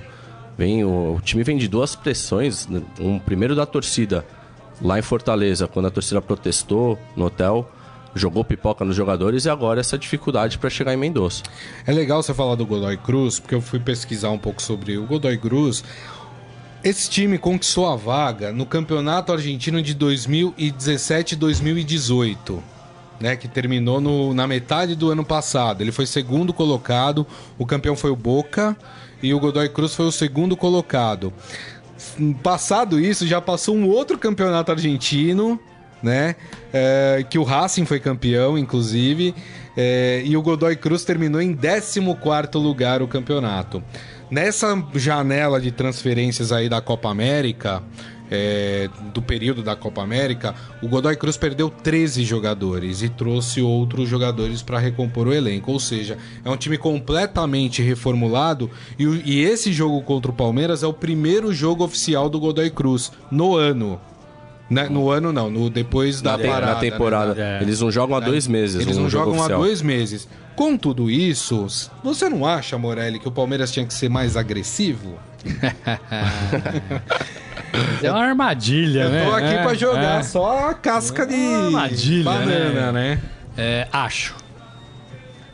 [0.58, 2.82] Vem, o, o time vem de duas pressões, né?
[2.98, 4.26] um primeiro da torcida
[4.82, 7.70] lá em Fortaleza, quando a torcida protestou no hotel,
[8.16, 11.44] jogou pipoca nos jogadores e agora essa dificuldade para chegar em Mendoza.
[11.86, 15.06] É legal você falar do Godoy Cruz, porque eu fui pesquisar um pouco sobre o
[15.06, 15.84] Godoy Cruz.
[16.84, 22.62] Esse time conquistou a vaga no Campeonato Argentino de 2017 e 2018,
[23.20, 25.82] né, que terminou no- na metade do ano passado.
[25.82, 27.26] Ele foi segundo colocado,
[27.58, 28.76] o campeão foi o Boca
[29.22, 31.32] e o Godoy Cruz foi o segundo colocado.
[32.42, 35.60] Passado isso, já passou um outro campeonato argentino,
[36.02, 36.36] né?
[36.74, 39.34] é, que o Racing foi campeão, inclusive.
[39.76, 42.00] é, e o Godoy Cruz terminou em 14
[42.56, 43.84] lugar o campeonato.
[44.30, 47.84] Nessa janela de transferências aí da Copa América,
[48.32, 54.08] é, do período da Copa América, o Godoy Cruz perdeu 13 jogadores e trouxe outros
[54.08, 55.74] jogadores para recompor o elenco.
[55.74, 60.88] Ou seja, é um time completamente reformulado e, e esse jogo contra o Palmeiras é
[60.88, 64.00] o primeiro jogo oficial do Godoy Cruz no ano.
[64.72, 64.88] Né?
[64.90, 66.66] No ano não, no, depois da Na, parada.
[66.68, 66.80] na né?
[66.80, 67.36] temporada.
[67.38, 67.62] É.
[67.62, 68.82] Eles não jogam há dois meses.
[68.82, 69.60] Eles um não jogo jogam há oficial.
[69.62, 70.28] dois meses.
[70.56, 71.68] Com tudo isso,
[72.04, 75.20] você não acha, Morelli, que o Palmeiras tinha que ser mais agressivo?
[78.04, 79.26] É uma armadilha, né?
[79.26, 80.24] Eu tô aqui É, pra jogar é.
[80.24, 83.16] só a casca de armadilha, banana, né?
[83.16, 83.22] né?
[83.58, 84.36] É, acho.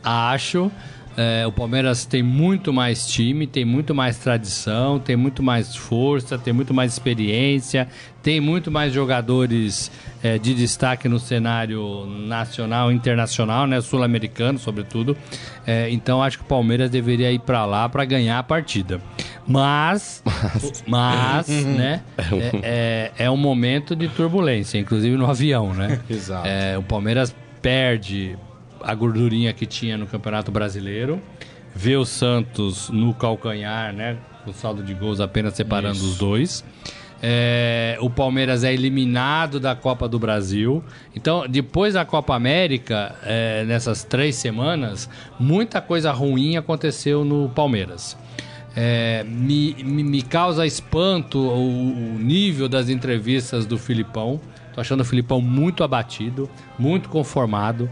[0.03, 0.71] Acho.
[1.19, 6.37] É, o Palmeiras tem muito mais time, tem muito mais tradição, tem muito mais força,
[6.37, 7.87] tem muito mais experiência,
[8.21, 9.89] tem muito mais jogadores
[10.21, 15.17] é, de destaque no cenário nacional, internacional, né, sul-americano, sobretudo.
[15.65, 19.01] É, então acho que o Palmeiras deveria ir para lá para ganhar a partida.
[19.47, 20.21] Mas,
[20.85, 22.03] mas, né,
[22.61, 25.99] é, é, é um momento de turbulência, inclusive no avião, né?
[26.07, 26.47] Exato.
[26.47, 28.37] É, o Palmeiras perde
[28.87, 31.21] a gordurinha que tinha no Campeonato Brasileiro,
[31.75, 34.17] vê o Santos no calcanhar, né?
[34.45, 36.63] Com saldo de gols apenas separando os dois.
[37.21, 40.81] É, o Palmeiras é eliminado da Copa do Brasil.
[41.13, 48.17] Então, depois da Copa América, é, nessas três semanas, muita coisa ruim aconteceu no Palmeiras.
[48.73, 54.39] É, me, me, me causa espanto o, o nível das entrevistas do Filipão.
[54.73, 57.89] Tô achando o Filipão muito abatido, muito conformado.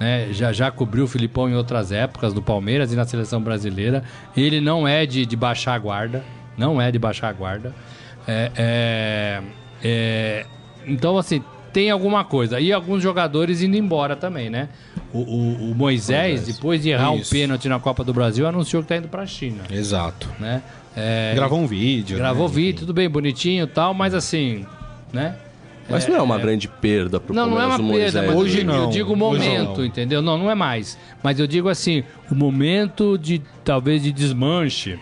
[0.00, 0.28] Né?
[0.32, 4.02] Já, já cobriu o Filipão em outras épocas, do Palmeiras e na seleção brasileira.
[4.36, 6.24] Ele não é de, de baixar a guarda.
[6.56, 7.74] Não é de baixar a guarda.
[8.26, 9.42] É, é,
[9.82, 10.46] é,
[10.86, 12.58] então, assim, tem alguma coisa.
[12.60, 14.68] E alguns jogadores indo embora também, né?
[15.12, 17.34] O, o- o Moisés, depois de errar Isso.
[17.34, 20.28] um pênalti na Copa do Brasil, anunciou que tá indo pra China, Exato.
[20.38, 20.62] né?
[20.96, 22.18] É, Gravou um vídeo.
[22.18, 22.54] gravou né?
[22.54, 24.66] vídeo, tudo bem, bonitinho e tal, mas assim,
[25.12, 25.36] né?
[25.88, 28.58] Mas não é uma grande perda pro Não, não é uma o perda, mas Hoje
[28.58, 28.84] eu, não.
[28.84, 29.84] eu digo o momento, não.
[29.84, 30.20] entendeu?
[30.20, 30.98] Não, não é mais.
[31.22, 34.98] Mas eu digo assim, o momento de talvez de desmanche.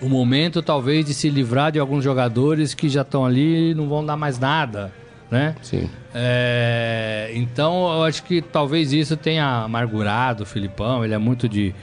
[0.00, 3.88] O momento talvez de se livrar de alguns jogadores que já estão ali e não
[3.88, 4.92] vão dar mais nada,
[5.28, 5.56] né?
[5.60, 5.88] Sim.
[6.14, 11.04] É, então eu acho que talvez isso tenha amargurado o Filipão.
[11.04, 11.74] Ele é muito de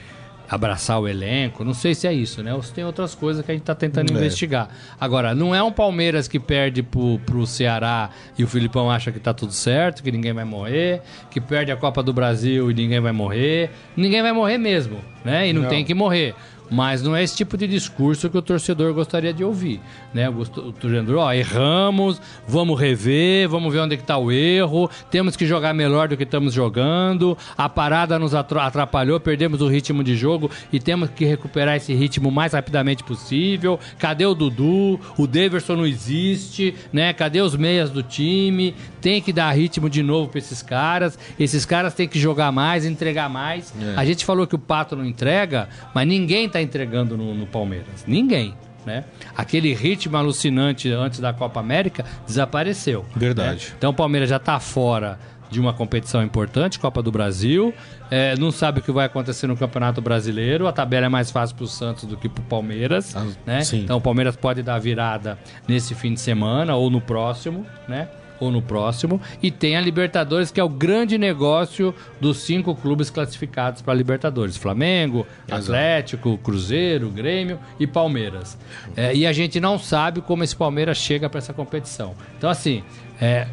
[0.48, 1.64] abraçar o elenco.
[1.64, 2.54] Não sei se é isso, né?
[2.54, 4.16] Ou se tem outras coisas que a gente tá tentando É.
[4.16, 4.68] investigar.
[5.00, 9.18] Agora, não é um Palmeiras que perde pro, pro Ceará e o Filipão acha que
[9.18, 13.00] tá tudo certo, que ninguém vai morrer, que perde a Copa do Brasil e ninguém
[13.00, 13.70] vai morrer.
[13.96, 15.48] Ninguém vai morrer mesmo, né?
[15.48, 15.68] E não, Não.
[15.68, 16.34] tem que morrer.
[16.70, 19.80] Mas não é esse tipo de discurso que o torcedor gostaria de ouvir,
[20.12, 20.28] né?
[20.28, 25.36] O, torcedor, ó, erramos, vamos rever, vamos ver onde é que tá o erro, temos
[25.36, 30.16] que jogar melhor do que estamos jogando, a parada nos atrapalhou, perdemos o ritmo de
[30.16, 33.78] jogo e temos que recuperar esse ritmo o mais rapidamente possível.
[33.98, 34.98] Cadê o Dudu?
[35.16, 37.12] O Deverson não existe, né?
[37.12, 38.74] Cadê os meias do time?
[39.06, 41.16] Tem que dar ritmo de novo pra esses caras.
[41.38, 43.72] Esses caras têm que jogar mais, entregar mais.
[43.96, 48.04] A gente falou que o Pato não entrega, mas ninguém tá entregando no, no Palmeiras.
[48.04, 48.56] Ninguém.
[48.84, 49.04] Né?
[49.36, 53.06] Aquele ritmo alucinante antes da Copa América desapareceu.
[53.14, 53.66] Verdade.
[53.68, 53.74] né?
[53.78, 57.72] Então o Palmeiras já está fora de uma competição importante, Copa do Brasil.
[58.10, 60.66] É, não sabe o que vai acontecer no Campeonato Brasileiro.
[60.66, 63.14] A tabela é mais fácil para o Santos do que para o Palmeiras.
[63.14, 63.60] Ah, né?
[63.72, 68.08] Então o Palmeiras pode dar virada nesse fim de semana ou no próximo, né?
[68.38, 69.20] Ou no próximo.
[69.42, 73.96] E tem a Libertadores, que é o grande negócio dos cinco clubes classificados para a
[73.96, 78.58] Libertadores: Flamengo, Atlético, Cruzeiro, Grêmio e Palmeiras.
[78.96, 82.14] É, e a gente não sabe como esse Palmeiras chega para essa competição.
[82.36, 82.82] Então, assim,
[83.20, 83.46] é,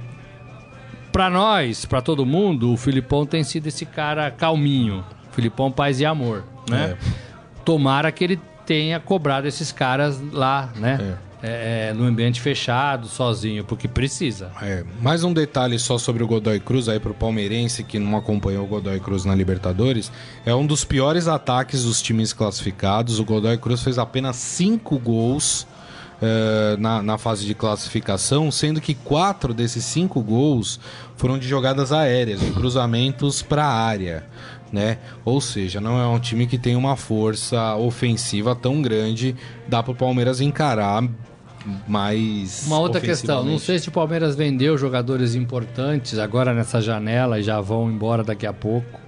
[1.14, 5.06] Pra nós, pra todo mundo, o Filipão tem sido esse cara calminho.
[5.32, 6.98] Filipão Paz e Amor, né?
[7.64, 10.98] Tomara que ele tenha cobrado esses caras lá, né?
[11.00, 14.50] É, é, no ambiente fechado, sozinho, porque precisa.
[14.62, 18.64] É, mais um detalhe só sobre o Godoy Cruz aí pro palmeirense que não acompanhou
[18.64, 20.10] o Godoy Cruz na Libertadores.
[20.46, 23.20] É um dos piores ataques dos times classificados.
[23.20, 25.68] O Godoy Cruz fez apenas cinco gols
[26.22, 30.80] eh, na, na fase de classificação, sendo que quatro desses cinco gols
[31.18, 34.24] foram de jogadas aéreas, de cruzamentos para a área.
[34.72, 34.98] Né?
[35.26, 39.36] Ou seja, não é um time que tem uma força ofensiva tão grande,
[39.68, 41.04] dá pro Palmeiras encarar
[41.88, 42.66] mais.
[42.68, 47.44] Uma outra questão, não sei se o Palmeiras vendeu jogadores importantes agora nessa janela e
[47.44, 49.00] já vão embora daqui a pouco,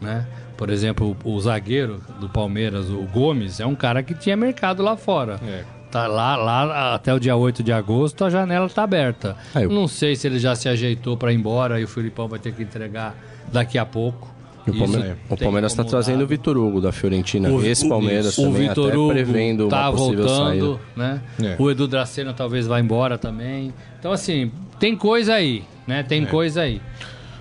[0.00, 0.26] né?
[0.56, 4.82] Por exemplo, o, o zagueiro do Palmeiras, o Gomes, é um cara que tinha mercado
[4.82, 5.40] lá fora.
[5.46, 5.64] É.
[5.90, 9.36] Tá lá, lá até o dia 8 de agosto a janela tá aberta.
[9.54, 12.28] Ah, eu- Não sei se ele já se ajeitou para ir embora e o Filipão
[12.28, 13.14] vai ter que entregar
[13.52, 14.31] daqui a pouco.
[14.66, 17.50] O Palmeiras, o Palmeiras está trazendo o Vitor Hugo da Fiorentina.
[17.50, 20.80] O- Esse o- Palmeiras o também Vitor até Hugo prevendo tá uma possível voltando, saída.
[20.96, 21.22] né?
[21.42, 21.56] É.
[21.58, 23.72] O Edu Dracena talvez vá embora também.
[23.98, 26.00] Então assim, tem coisa aí, né?
[26.00, 26.02] É.
[26.02, 26.80] Tem coisa aí.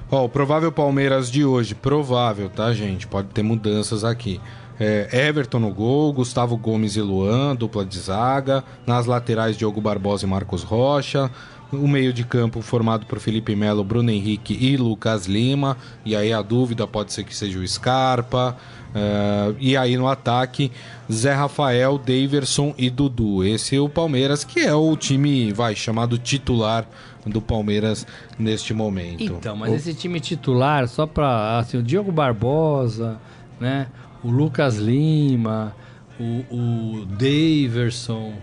[0.10, 3.08] Ó, o provável Palmeiras de hoje, provável, tá, gente?
[3.08, 4.42] Pode ter mudanças aqui.
[4.80, 8.64] É, Everton no gol, Gustavo Gomes e Luan, dupla de zaga.
[8.86, 11.30] Nas laterais, Diogo Barbosa e Marcos Rocha.
[11.72, 15.78] O meio de campo formado por Felipe Melo, Bruno Henrique e Lucas Lima.
[16.06, 18.58] E aí a dúvida pode ser que seja o Scarpa.
[18.94, 20.72] É, e aí no ataque,
[21.12, 23.44] Zé Rafael, Daverson e Dudu.
[23.44, 26.86] Esse é o Palmeiras, que é o time, vai, chamado titular
[27.26, 28.06] do Palmeiras
[28.38, 29.24] neste momento.
[29.24, 31.60] Então, mas esse time titular, só pra.
[31.60, 33.20] Assim, o Diogo Barbosa,
[33.60, 33.88] né?
[34.24, 35.76] O Lucas Lima,
[36.20, 38.34] o, o Daverson.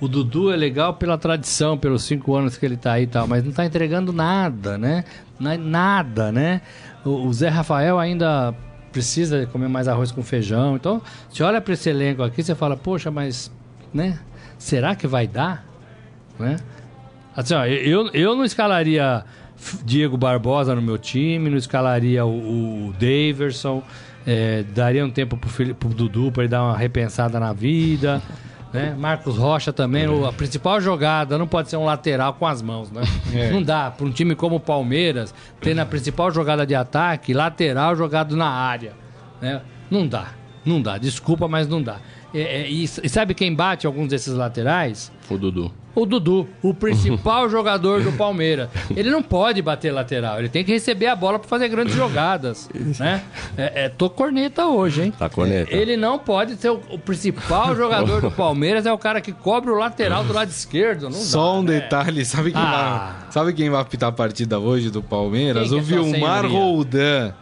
[0.00, 3.26] O Dudu é legal pela tradição, pelos cinco anos que ele tá aí e tal,
[3.26, 5.04] mas não tá entregando nada, né?
[5.40, 6.60] Na- Nada, né?
[7.04, 8.54] O, Zé Rafael ainda
[8.92, 10.76] precisa comer mais arroz com feijão.
[10.76, 13.50] Então, você olha pra esse elenco aqui, você fala, poxa, mas,
[13.92, 14.18] né?
[14.58, 15.64] Será que vai dar?
[16.38, 16.56] Né?
[17.34, 19.24] Assim, ó, eu, eu não escalaria
[19.84, 23.82] Diego Barbosa no meu time, não escalaria o, o Daverson,
[24.26, 28.20] é, daria um tempo pro, pro Dudu para ele dar uma repensada na vida.
[28.76, 28.94] Né?
[28.98, 32.90] Marcos Rocha também, o- a principal jogada não pode ser um lateral com as mãos,
[32.90, 33.02] né?
[33.34, 33.50] É.
[33.50, 37.96] Não dá para um time como o Palmeiras ter na principal jogada de ataque lateral
[37.96, 38.92] jogado na área,
[39.40, 39.62] né?
[39.90, 40.28] Não dá,
[40.64, 40.98] não dá.
[40.98, 41.96] Desculpa, mas não dá.
[42.34, 45.10] É, é, e, e sabe quem bate alguns desses laterais?
[45.30, 45.72] O Dudu.
[45.96, 48.68] O Dudu, o principal jogador do Palmeiras.
[48.94, 52.68] Ele não pode bater lateral, ele tem que receber a bola para fazer grandes jogadas,
[53.00, 53.22] né?
[53.56, 55.12] É, é, tô corneta hoje, hein?
[55.18, 55.74] Tá corneta.
[55.74, 59.70] Ele não pode ser o, o principal jogador do Palmeiras, é o cara que cobre
[59.70, 61.80] o lateral do lado esquerdo, não Só dá, um né?
[61.80, 63.16] detalhe, sabe quem, Ah.
[63.22, 65.70] vai, sabe quem vai apitar a partida hoje do Palmeiras?
[65.70, 66.46] Quem o é Vilmar?
[66.46, 67.32] Roldan,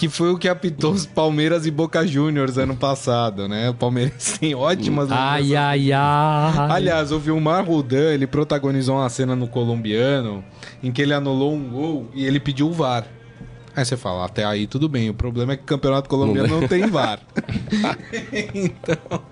[0.00, 3.68] que foi o que apitou os Palmeiras e Boca Juniors ano passado, né?
[3.68, 6.70] O Palmeiras tem ótimas Ai, ai, ai.
[6.70, 10.42] Aliás, o Vilmar Roldan, ele protagonizou uma cena no colombiano
[10.82, 13.04] em que ele anulou um gol e ele pediu o VAR.
[13.74, 15.08] Aí você fala, até aí tudo bem.
[15.10, 17.20] O problema é que o campeonato colombiano não tem VAR.
[18.54, 19.22] então,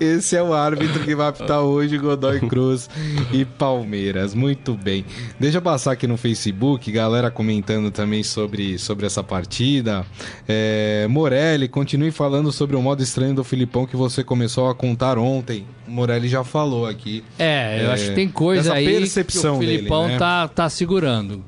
[0.00, 2.88] esse é o árbitro que vai apitar hoje Godoy Cruz
[3.32, 4.34] e Palmeiras.
[4.34, 5.04] Muito bem.
[5.38, 10.04] Deixa eu passar aqui no Facebook, galera comentando também sobre, sobre essa partida.
[10.48, 15.18] É, Morelli, continue falando sobre o modo estranho do Filipão que você começou a contar
[15.18, 15.66] ontem.
[15.86, 17.22] O Morelli já falou aqui.
[17.38, 20.18] É, eu É, acho que tem coisa essa aí percepção que o dele, Filipão né?
[20.18, 21.44] tá, tá segurando.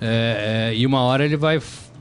[0.00, 1.60] É, é, e uma hora ele vai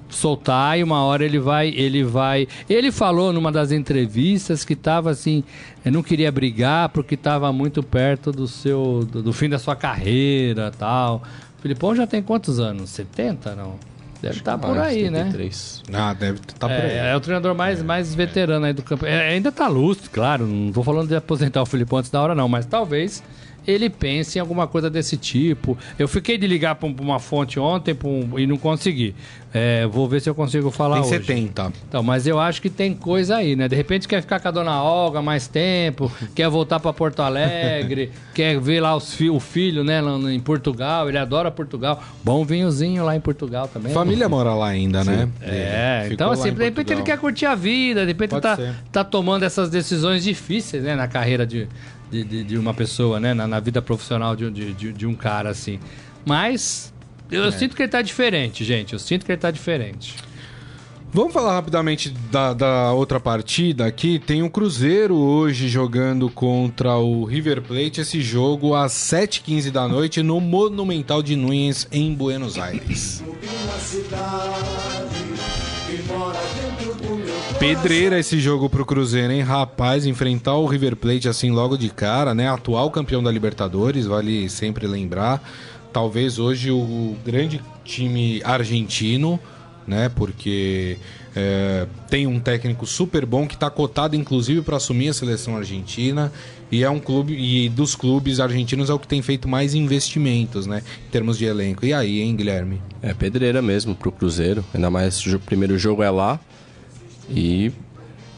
[0.09, 5.09] soltar e uma hora ele vai ele vai ele falou numa das entrevistas que tava
[5.11, 5.43] assim
[5.83, 9.75] eu não queria brigar porque tava muito perto do seu do, do fim da sua
[9.75, 11.21] carreira tal
[11.57, 13.75] o Filipão já tem quantos anos 70 não
[14.21, 15.83] deve estar por Ah, aí né 73.
[15.93, 16.91] Ah, deve estar por aí.
[16.91, 19.05] é, é o treinador mais, mais veterano aí do campo.
[19.05, 20.47] É, ainda tá lúcido, claro.
[20.47, 22.49] Não tô falando de aposentar o Filipão antes da hora, não.
[22.49, 23.21] Mas talvez
[23.67, 25.77] ele pense em alguma coisa desse tipo.
[25.99, 29.13] Eu fiquei de ligar pra pra uma fonte ontem um- e não consegui.
[29.53, 31.09] É, vou ver se eu consigo falar Tem hoje.
[31.25, 31.71] 70.
[31.87, 33.67] Então, mas eu acho que tem coisa aí, né?
[33.67, 38.11] De repente quer ficar com a dona Olga mais tempo, quer voltar pra Porto Alegre,
[38.35, 40.01] quer ver lá os fi- o filho, né,
[40.31, 41.09] em Portugal.
[41.09, 42.01] Ele adora Portugal.
[42.23, 43.91] Bom vinhozinho lá em Portugal também.
[43.93, 45.27] Família mora lá ainda, né?
[45.41, 46.99] É, Ficou então assim, de repente Portugal.
[46.99, 48.75] ele quer curtir a vida, de repente Pode tá, ser.
[48.91, 51.67] tá tomando essas decisões difíceis, né, na carreira de,
[52.11, 55.05] de, de- de uma pessoa, né, na, na vida profissional de, um- de, de, de
[55.05, 55.79] um cara, assim.
[56.25, 56.93] Mas
[57.31, 57.51] eu É.
[57.51, 60.15] sinto que ele tá diferente, gente, eu sinto que ele tá diferente.
[61.13, 64.19] Vamos falar rapidamente da, da outra partida aqui.
[64.19, 68.01] Tem o Cruzeiro hoje jogando contra o River Plate.
[68.01, 73.23] Esse jogo às 7h15 da noite no Monumental de Nunes, em Buenos Aires.
[77.59, 79.41] Pedreira esse jogo pro Cruzeiro, hein?
[79.41, 82.47] Rapaz, enfrentar o River Plate assim logo de cara, né?
[82.47, 85.41] Atual campeão da Libertadores, vale sempre lembrar.
[85.91, 89.39] Talvez hoje o grande time argentino,
[89.87, 90.07] né?
[90.07, 90.97] Porque
[91.35, 96.31] é, tem um técnico super bom que está cotado, inclusive, para assumir a seleção argentina.
[96.71, 100.67] E é um clube, e dos clubes argentinos é o que tem feito mais investimentos,
[100.67, 100.83] né?
[101.07, 101.83] Em termos de elenco.
[101.83, 102.79] E aí, hein, Guilherme?
[103.01, 104.63] É pedreira mesmo pro Cruzeiro.
[104.75, 106.39] Ainda mais o primeiro jogo é lá.
[107.29, 107.71] E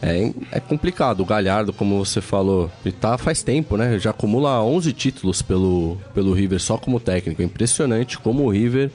[0.01, 1.21] é, é complicado.
[1.21, 3.99] O Galhardo, como você falou, ele tá faz tempo, né?
[3.99, 7.41] Já acumula 11 títulos pelo, pelo River só como técnico.
[7.41, 8.89] É impressionante como o River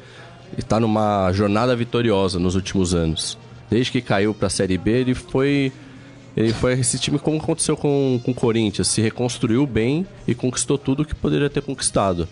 [0.57, 3.39] está numa jornada vitoriosa nos últimos anos.
[3.69, 5.73] Desde que caiu para a Série B, ele foi
[6.37, 10.77] ele foi esse time como aconteceu com, com o Corinthians, se reconstruiu bem e conquistou
[10.77, 12.29] tudo que poderia ter conquistado.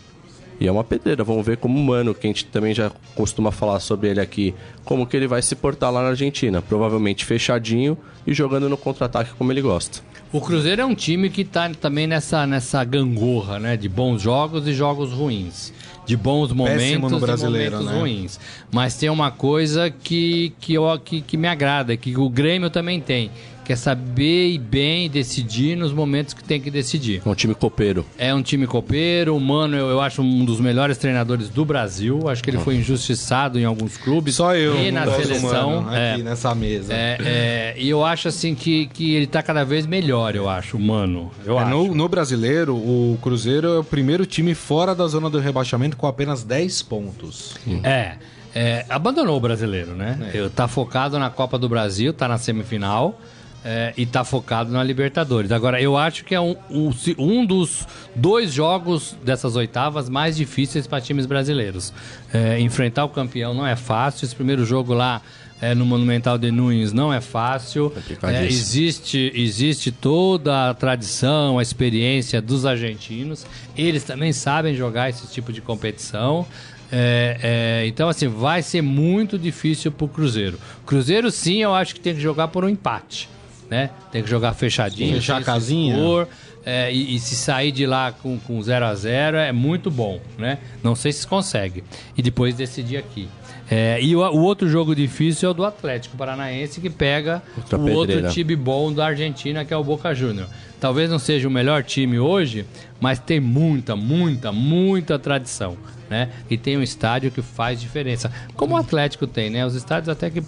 [0.62, 3.80] E é uma pedreira, vamos ver como humano, que a gente também já costuma falar
[3.80, 4.54] sobre ele aqui,
[4.84, 6.62] como que ele vai se portar lá na Argentina.
[6.62, 9.98] Provavelmente fechadinho e jogando no contra-ataque como ele gosta.
[10.32, 13.76] O Cruzeiro é um time que está também nessa, nessa gangorra, né?
[13.76, 15.72] De bons jogos e jogos ruins.
[16.06, 18.00] De bons momentos no e brasileiro, momentos né?
[18.00, 18.40] ruins.
[18.70, 23.00] Mas tem uma coisa que, que, eu, que, que me agrada, que o Grêmio também
[23.00, 23.32] tem.
[23.64, 27.22] Que é saber e bem decidir nos momentos que tem que decidir.
[27.24, 28.04] É um time copeiro.
[28.18, 32.28] É um time copeiro, o Mano eu, eu acho um dos melhores treinadores do Brasil.
[32.28, 34.34] Acho que ele foi injustiçado em alguns clubes.
[34.34, 34.76] Só eu.
[34.76, 35.82] E na seleção.
[35.82, 36.12] Mano, é.
[36.14, 36.92] aqui nessa mesa.
[36.92, 40.78] É, é, e eu acho assim que, que ele tá cada vez melhor, eu acho,
[40.78, 41.30] mano.
[41.44, 41.70] Eu É, acho.
[41.70, 46.06] no, no brasileiro, o Cruzeiro é o primeiro time fora da zona do rebaixamento com
[46.06, 47.54] apenas 10 pontos.
[47.84, 48.14] É,
[48.54, 50.30] é, abandonou o brasileiro, né?
[50.32, 50.38] É.
[50.38, 53.18] Eu Tá focado na Copa do Brasil, tá na semifinal.
[53.64, 55.52] É, e tá focado na Libertadores.
[55.52, 60.86] Agora, eu acho que é um, um, um dos dois jogos dessas oitavas mais difíceis
[60.86, 61.92] para times brasileiros.
[62.32, 64.24] É, enfrentar o campeão não é fácil.
[64.24, 65.22] Esse primeiro jogo lá
[65.60, 67.92] é, no Monumental de Nunes não é fácil.
[68.22, 73.46] É, existe, existe toda a tradição, a experiência dos argentinos.
[73.76, 76.46] Eles também sabem jogar esse tipo de competição.
[76.90, 80.58] É, é, então, assim, vai ser muito difícil pro Cruzeiro.
[80.84, 83.30] Cruzeiro, sim, eu acho que tem que jogar por um empate.
[83.72, 83.88] Né?
[84.10, 85.14] Tem que jogar fechadinho.
[85.14, 85.94] Fechar a casinha.
[85.94, 86.28] expor,
[86.62, 89.90] é, e, e se sair de lá com 0 com zero a 0 é muito
[89.90, 90.58] bom, né?
[90.82, 91.82] Não sei se consegue.
[92.14, 93.30] E depois decidir aqui.
[93.70, 97.78] É, e o, o outro jogo difícil é o do Atlético Paranaense, que pega Outra
[97.78, 98.28] o outro pedreira.
[98.28, 100.48] time bom da Argentina, que é o Boca Júnior.
[100.78, 102.66] Talvez não seja o melhor time hoje,
[103.00, 105.78] mas tem muita, muita, muita tradição,
[106.10, 106.28] né?
[106.50, 108.30] E tem um estádio que faz diferença.
[108.54, 109.64] Como o Atlético tem, né?
[109.64, 110.42] Os estádios até que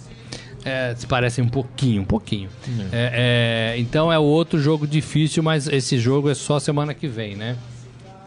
[0.64, 2.48] é, se parecem um pouquinho, um pouquinho.
[2.90, 7.36] É, é, então é outro jogo difícil, mas esse jogo é só semana que vem,
[7.36, 7.56] né?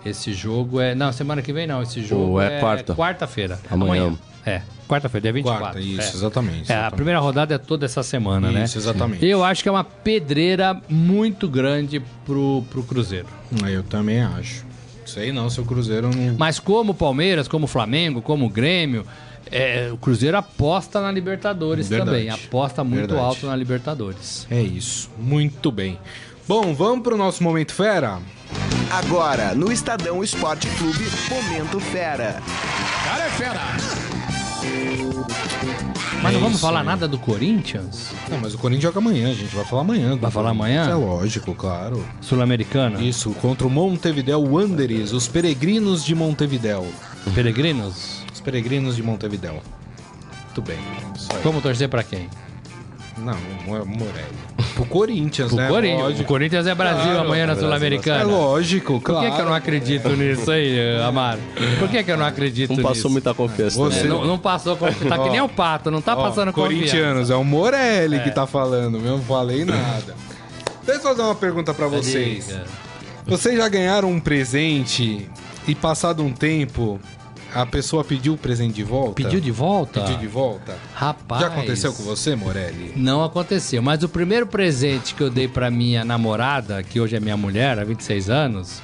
[0.06, 0.94] Esse jogo é.
[0.96, 1.82] Não, semana que vem não.
[1.82, 2.96] Esse jogo é quarta.
[2.96, 3.60] Quarta-feira.
[3.70, 4.16] Amanhã.
[4.46, 5.62] É, quarta-feira, dia 24.
[5.62, 6.16] Quarta, isso, é.
[6.16, 6.72] exatamente.
[6.72, 6.96] É, a exatamente.
[6.96, 8.64] primeira rodada é toda essa semana, né?
[8.64, 9.26] Isso, exatamente.
[9.26, 13.28] Eu acho que é uma pedreira muito grande pro, pro Cruzeiro.
[13.62, 14.66] Ah, Eu também acho.
[15.06, 16.36] Sei não, se o Cruzeiro não.
[16.38, 19.06] Mas como o Palmeiras, como o Flamengo, como o Grêmio,
[19.52, 22.12] é, o Cruzeiro aposta na Libertadores Verdade.
[22.12, 22.30] também.
[22.30, 23.22] Aposta muito Verdade.
[23.26, 24.46] alto na Libertadores.
[24.50, 25.10] É isso.
[25.18, 25.98] Muito bem.
[26.48, 28.20] Bom, vamos pro nosso Momento Fera?
[28.90, 32.42] Agora, no Estadão Esporte Clube, Momento Fera.
[36.24, 36.86] Mas não É vamos isso falar aí.
[36.86, 38.12] nada do Corinthians?
[38.30, 40.12] Não, mas o Corinthians joga amanhã, a gente vai falar amanhã.
[40.12, 40.90] do Vai falar amanhã?
[40.90, 42.04] É lógico, claro.
[42.22, 43.02] Sul-Americana?
[43.02, 46.86] Isso, contra o Montevideo Wanderers, os peregrinos de Montevideo.
[47.36, 48.26] Peregrinos?
[48.48, 49.62] Os peregrinos de Montevideo.
[50.46, 50.78] Muito bem.
[51.44, 52.30] Vamos torcer pra quem?
[53.18, 54.38] Não, é Morelli.
[54.74, 55.68] Pro Corinthians, O né?
[55.68, 56.00] Corinthians.
[56.00, 56.24] O Lógico.
[56.24, 58.24] Corinthians é Brasil Claro, amanhã na é Sul-Americana.
[58.24, 59.30] lógico, Por claro.
[59.30, 61.42] que, que eu não acredito nisso aí, Amaro?
[61.78, 63.10] Por que, que eu não acredito Não passou nisso?
[63.10, 63.78] muita confiança.
[63.78, 64.10] Você- né?
[64.10, 65.10] Não, não passou confiança.
[65.18, 66.78] Tá que nem o pato, não tá Ó, passando confiança.
[66.86, 70.16] Corintianos, é o Morelli que tá falando, eu não falei nada.
[70.86, 72.48] Deixa eu fazer uma pergunta pra vocês.
[72.48, 72.64] Diga.
[73.26, 75.30] Vocês já ganharam um presente
[75.68, 76.98] e passado um tempo
[77.62, 79.14] a pessoa pediu o presente de volta?
[79.14, 80.02] Pediu de volta?
[80.02, 80.76] Pediu de volta?
[80.94, 81.42] Rapaz.
[81.42, 82.94] Já aconteceu com você, Morelli?
[82.96, 87.20] Não aconteceu, mas o primeiro presente que eu dei pra minha namorada, que hoje é
[87.20, 88.82] minha mulher, há 26 anos,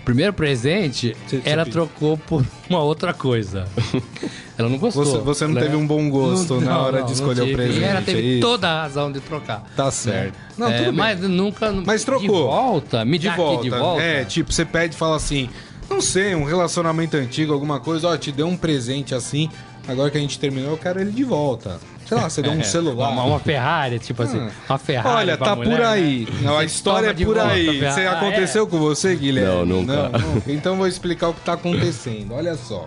[0.00, 1.86] o primeiro presente, Você- você ela pediu.
[1.86, 3.66] trocou por uma outra coisa.
[4.58, 5.04] ela não gostou.
[5.04, 5.60] Você, você não né?
[5.60, 7.80] teve um bom gosto na Não, hora não, de não escolher o presente.
[7.80, 8.40] E ela é teve isso?
[8.40, 9.62] toda a razão de trocar.
[9.76, 10.34] Tá certo.
[10.58, 10.92] Não, É, tudo bem.
[10.94, 11.70] mas nunca.
[11.70, 12.22] Mas trocou.
[12.22, 13.04] De volta?
[13.04, 13.62] Me de volta.
[13.62, 14.02] de volta?
[14.02, 15.48] É, tipo, você pede e fala assim,
[15.92, 19.50] não sei, um relacionamento antigo, alguma coisa, ó, te deu um presente assim,
[19.86, 21.78] agora que a gente terminou, eu quero ele de volta.
[22.06, 23.10] Sei lá, você deu um É, celular.
[23.10, 24.38] Uma, uma Ferrari, tipo assim.
[24.38, 24.50] Ah.
[24.70, 25.16] Uma Ferrari.
[25.16, 26.28] Olha, pra tá mulher, por aí.
[26.40, 26.56] né?
[26.58, 27.78] A história é por aí.
[27.80, 28.68] Você Ah, aconteceu é?
[28.68, 29.50] com você, Guilherme?
[29.54, 30.08] Não, nunca.
[30.08, 30.52] Não, nunca.
[30.52, 32.34] Então vou explicar o que tá acontecendo.
[32.34, 32.86] Olha só.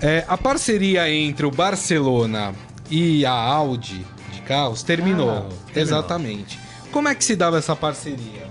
[0.00, 2.54] É, a parceria entre o Barcelona
[2.90, 5.28] e a Audi de carros terminou.
[5.30, 5.40] Ah,
[5.72, 5.82] terminou.
[5.82, 6.58] Exatamente.
[6.92, 8.46] Como é que se dava essa parceria?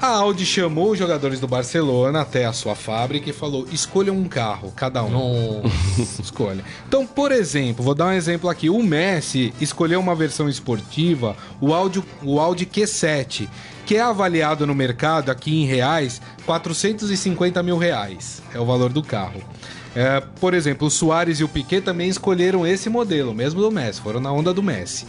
[0.00, 4.28] A Audi chamou os jogadores do Barcelona até a sua fábrica e falou: escolham um
[4.28, 5.62] carro, cada um.
[6.22, 6.64] Escolha.
[6.86, 8.70] Então, por exemplo, vou dar um exemplo aqui.
[8.70, 13.48] O Messi escolheu uma versão esportiva, o Audi, o Audi Q7,
[13.84, 18.40] que é avaliado no mercado aqui em reais 450 mil reais.
[18.54, 19.42] É o valor do carro.
[19.96, 24.00] É, por exemplo, o Soares e o Piquet também escolheram esse modelo, mesmo do Messi,
[24.00, 25.06] foram na onda do Messi.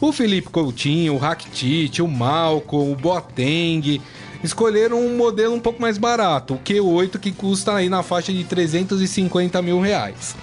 [0.00, 4.00] O Felipe Coutinho, o Rakitic, o Malcolm, o Boateng
[4.42, 8.44] escolheram um modelo um pouco mais barato, o Q8 que custa aí na faixa de
[8.44, 10.36] 350 mil reais.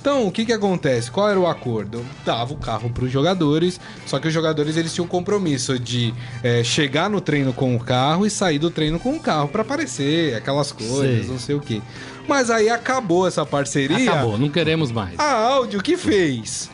[0.00, 1.12] Então, o que que acontece?
[1.12, 2.04] Qual era o acordo?
[2.24, 6.12] Dava o carro para os jogadores, só que os jogadores eles tinham o compromisso de
[6.42, 9.62] é, chegar no treino com o carro e sair do treino com o carro para
[9.62, 11.28] aparecer, aquelas coisas, Sei.
[11.28, 11.80] não sei o que.
[12.26, 14.10] Mas aí acabou essa parceria.
[14.10, 15.16] Acabou, não queremos mais.
[15.20, 16.68] A Audi o que fez?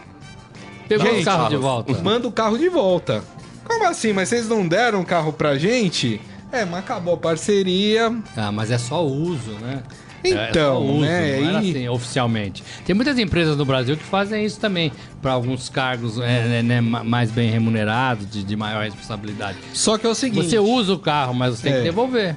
[0.89, 2.03] Pegou Gente, o carro de volta.
[2.03, 3.23] Manda o carro de volta.
[3.63, 4.15] Como assim?
[4.15, 6.19] Mas vocês não deram o carro pra gente?
[6.53, 8.15] É, mas acabou a parceria.
[8.37, 9.83] Ah, mas é só uso, né?
[10.25, 12.65] Então, é só uso, né, Não era e- assim, oficialmente.
[12.85, 14.91] Tem muitas empresas no Brasil que fazem isso também,
[15.23, 19.59] para alguns cargos é, né, né, ma- mais bem remunerados, de, de maior responsabilidade.
[19.73, 20.49] Só que é o seguinte.
[20.49, 21.77] Você usa o carro, mas você tem É.
[21.79, 22.35] que devolver.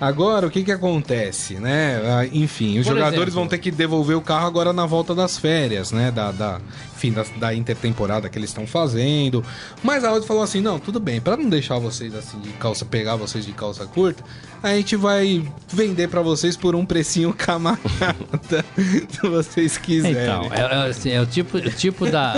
[0.00, 2.00] Agora, o que que acontece, né?
[2.04, 3.34] Ah, Enfim, os Por jogadores exemplo.
[3.34, 6.10] vão ter que devolver o carro agora na volta das férias, né?
[6.10, 6.58] Da, da,
[6.96, 9.44] enfim, da, da intertemporada que eles estão fazendo.
[9.82, 12.84] Mas a Audi falou assim, não, tudo bem, pra não deixar vocês assim de calça,
[12.84, 14.24] pegar vocês de calça curta,
[14.62, 18.64] a gente vai vender pra vocês por um precinho camarada,
[19.08, 20.22] se vocês quiserem.
[20.22, 22.34] Então, é, é assim, é o tipo, o tipo da,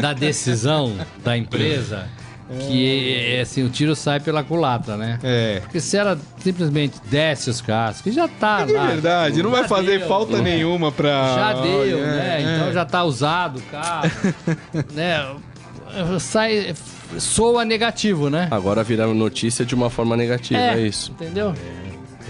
[0.00, 2.08] da decisão da empresa
[2.58, 5.18] que é, assim, o tiro sai pela culatra, né?
[5.22, 5.60] É.
[5.60, 8.86] Porque se ela simplesmente desce os carros, que já tá É lá.
[8.86, 10.42] verdade, não vai fazer deu, falta né?
[10.54, 11.34] nenhuma pra.
[11.34, 12.36] Já deu, É, né?
[12.38, 12.42] é.
[12.42, 14.10] Então já tá usado o carro,
[14.94, 15.26] né?
[16.20, 16.74] Sai,
[17.18, 18.48] soa negativo, né?
[18.50, 21.10] Agora viraram notícia de uma forma negativa, é, isso.
[21.12, 21.54] Entendeu?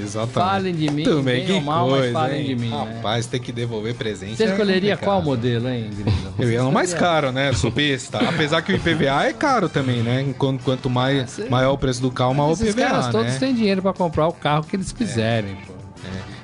[0.02, 0.32] Exatamente.
[0.32, 2.46] Falem de mim, Também, bem que ou mal, mas coisa, falem hein?
[2.46, 2.94] de mim, né?
[2.94, 4.36] Rapaz, tem que devolver presente.
[4.36, 5.04] Você é escolheria complicado.
[5.04, 6.34] qual modelo, hein, Grilo?
[6.38, 7.52] Eu ia no mais caro, né?
[7.52, 8.18] Supista.
[8.28, 10.34] Apesar que o IPVA é caro também, né?
[10.38, 11.48] Quanto, quanto mais, Sim.
[11.48, 13.38] maior o preço do carro, maior o IPVA, caras todos né?
[13.38, 15.80] têm dinheiro pra comprar o carro que eles quiserem, pô.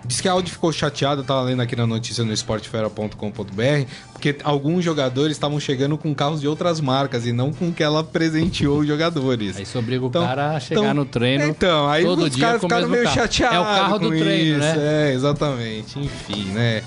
[0.06, 4.84] Diz que a Audi ficou chateada, tava lendo aqui na notícia no esportefera.com.br, porque alguns
[4.84, 8.86] jogadores estavam chegando com carros de outras marcas e não com que ela presenteou os
[8.86, 9.56] jogadores.
[9.56, 12.30] Aí isso obriga o Então- cara a chegar então- no treino Então, aí todo os
[12.30, 13.56] dia caras ficaram meio chateados.
[13.56, 14.58] É o carro do treino, isso.
[14.60, 15.10] né?
[15.10, 15.98] É, exatamente.
[15.98, 16.82] Enfim, né?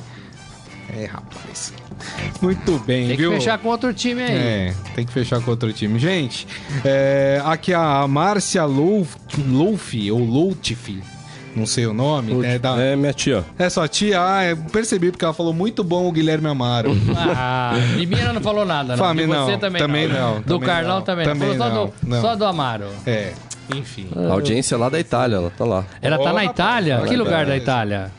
[0.97, 1.72] É, rapaz.
[2.41, 3.32] Muito bem, Tem que viu?
[3.34, 4.32] fechar com outro time aí.
[4.32, 5.99] É, tem que fechar com outro time.
[5.99, 6.47] Gente,
[6.84, 9.15] é, aqui a Márcia Louf,
[9.47, 11.03] Louf ou Loutif,
[11.56, 12.58] não sei o nome, né?
[12.60, 13.43] Da, É, minha tia.
[13.58, 16.91] é sua tia, ah, eu percebi porque ela falou muito bom o Guilherme Amaro.
[17.36, 19.04] Ah, de mim ela não falou nada, não.
[19.04, 19.60] Fami, de você não.
[19.60, 20.36] também, Também não.
[20.36, 21.02] não, Do também Carlão não.
[21.04, 21.58] também, Também não.
[21.58, 22.22] Falou não, só do, não.
[22.22, 22.86] só do Amaro.
[23.06, 23.34] é,
[23.76, 24.08] enfim.
[24.16, 25.86] A audiência lá da Itália, ela tá lá.
[26.02, 27.02] Ela tá Ô, na Itália?
[27.08, 27.56] que lugar da.
[27.58, 28.12] Itália?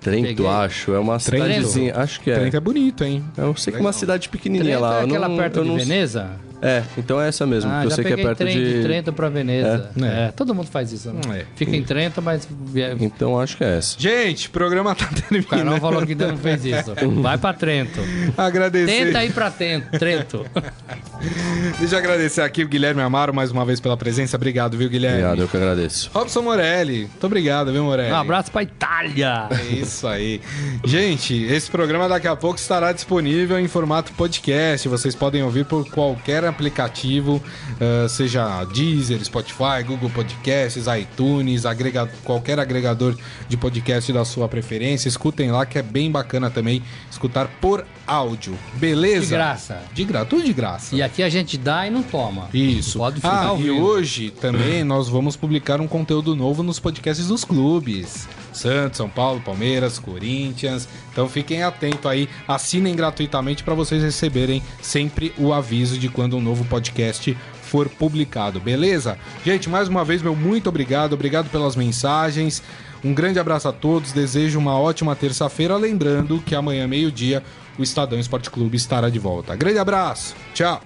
[0.00, 0.46] Trento, Peguei.
[0.48, 0.92] acho.
[0.94, 1.44] É uma Trento?
[1.46, 1.94] cidadezinha.
[1.96, 2.34] Acho que é.
[2.34, 3.22] Trento é bonito, hein?
[3.36, 5.00] Eu sei que é uma cidade pequenininha Trento lá.
[5.00, 6.30] é aquela não- perto de não- Veneza?
[6.62, 7.70] É, então é essa mesmo.
[7.70, 8.74] Ah, que eu já sei que é perto trem de...
[8.74, 9.90] de Trento pra Veneza.
[10.00, 10.26] É.
[10.28, 10.32] É.
[10.32, 11.20] todo mundo faz isso, né?
[11.40, 11.44] É.
[11.56, 13.96] Fica em Trento, mas vie- Então acho que é essa.
[13.98, 15.80] Gente, o programa tá o Carlão terminando.
[15.80, 16.92] falou que não fez isso.
[17.20, 18.00] Vai pra Trento.
[18.36, 19.06] Agradecer.
[19.06, 19.98] Tenta ir pra Trento.
[19.98, 20.46] Trento.
[21.78, 24.36] Deixa eu agradecer aqui o Guilherme Amaro mais uma vez pela presença.
[24.36, 25.18] Obrigado, viu, Guilherme?
[25.18, 26.10] Obrigado, eu que agradeço.
[26.12, 27.00] Robson Morelli.
[27.02, 28.12] Muito obrigado, viu, Morelli?
[28.12, 29.48] Um abraço pra Itália.
[29.50, 30.40] É isso aí.
[30.84, 34.88] Gente, esse programa daqui a pouco estará disponível em formato podcast.
[34.88, 37.42] Vocês podem ouvir por qualquer aplicativo,
[37.80, 43.16] eh, seja Deezer, Spotify, Google Podcasts, iTunes, agrega- qualquer agregador
[43.48, 45.08] de podcast da sua preferência.
[45.08, 48.56] Escutem lá que é bem bacana também escutar por áudio.
[48.74, 49.26] Beleza?
[49.26, 49.82] De graça.
[49.92, 50.94] De graça, tudo de graça.
[50.94, 52.48] E aqui a gente dá e não toma.
[52.54, 52.98] Isso.
[52.98, 53.82] Pode ficar ah, e ouvindo.
[53.82, 58.28] hoje também nós vamos publicar um conteúdo novo nos podcasts dos clubes.
[58.52, 60.88] Santos, São Paulo, Palmeiras, Corinthians.
[61.10, 66.40] Então fiquem atentos aí, assinem gratuitamente para vocês receberem sempre o aviso de quando um
[66.40, 69.18] novo podcast for publicado, beleza?
[69.44, 72.62] Gente, mais uma vez, meu muito obrigado, obrigado pelas mensagens.
[73.04, 77.42] Um grande abraço a todos, desejo uma ótima terça-feira, lembrando que amanhã meio-dia
[77.78, 79.56] o Estadão Esporte Clube estará de volta.
[79.56, 80.36] Grande abraço.
[80.54, 80.80] Tchau.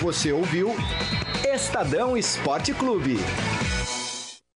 [0.00, 0.74] Você ouviu
[1.44, 3.18] Estadão Esporte Clube.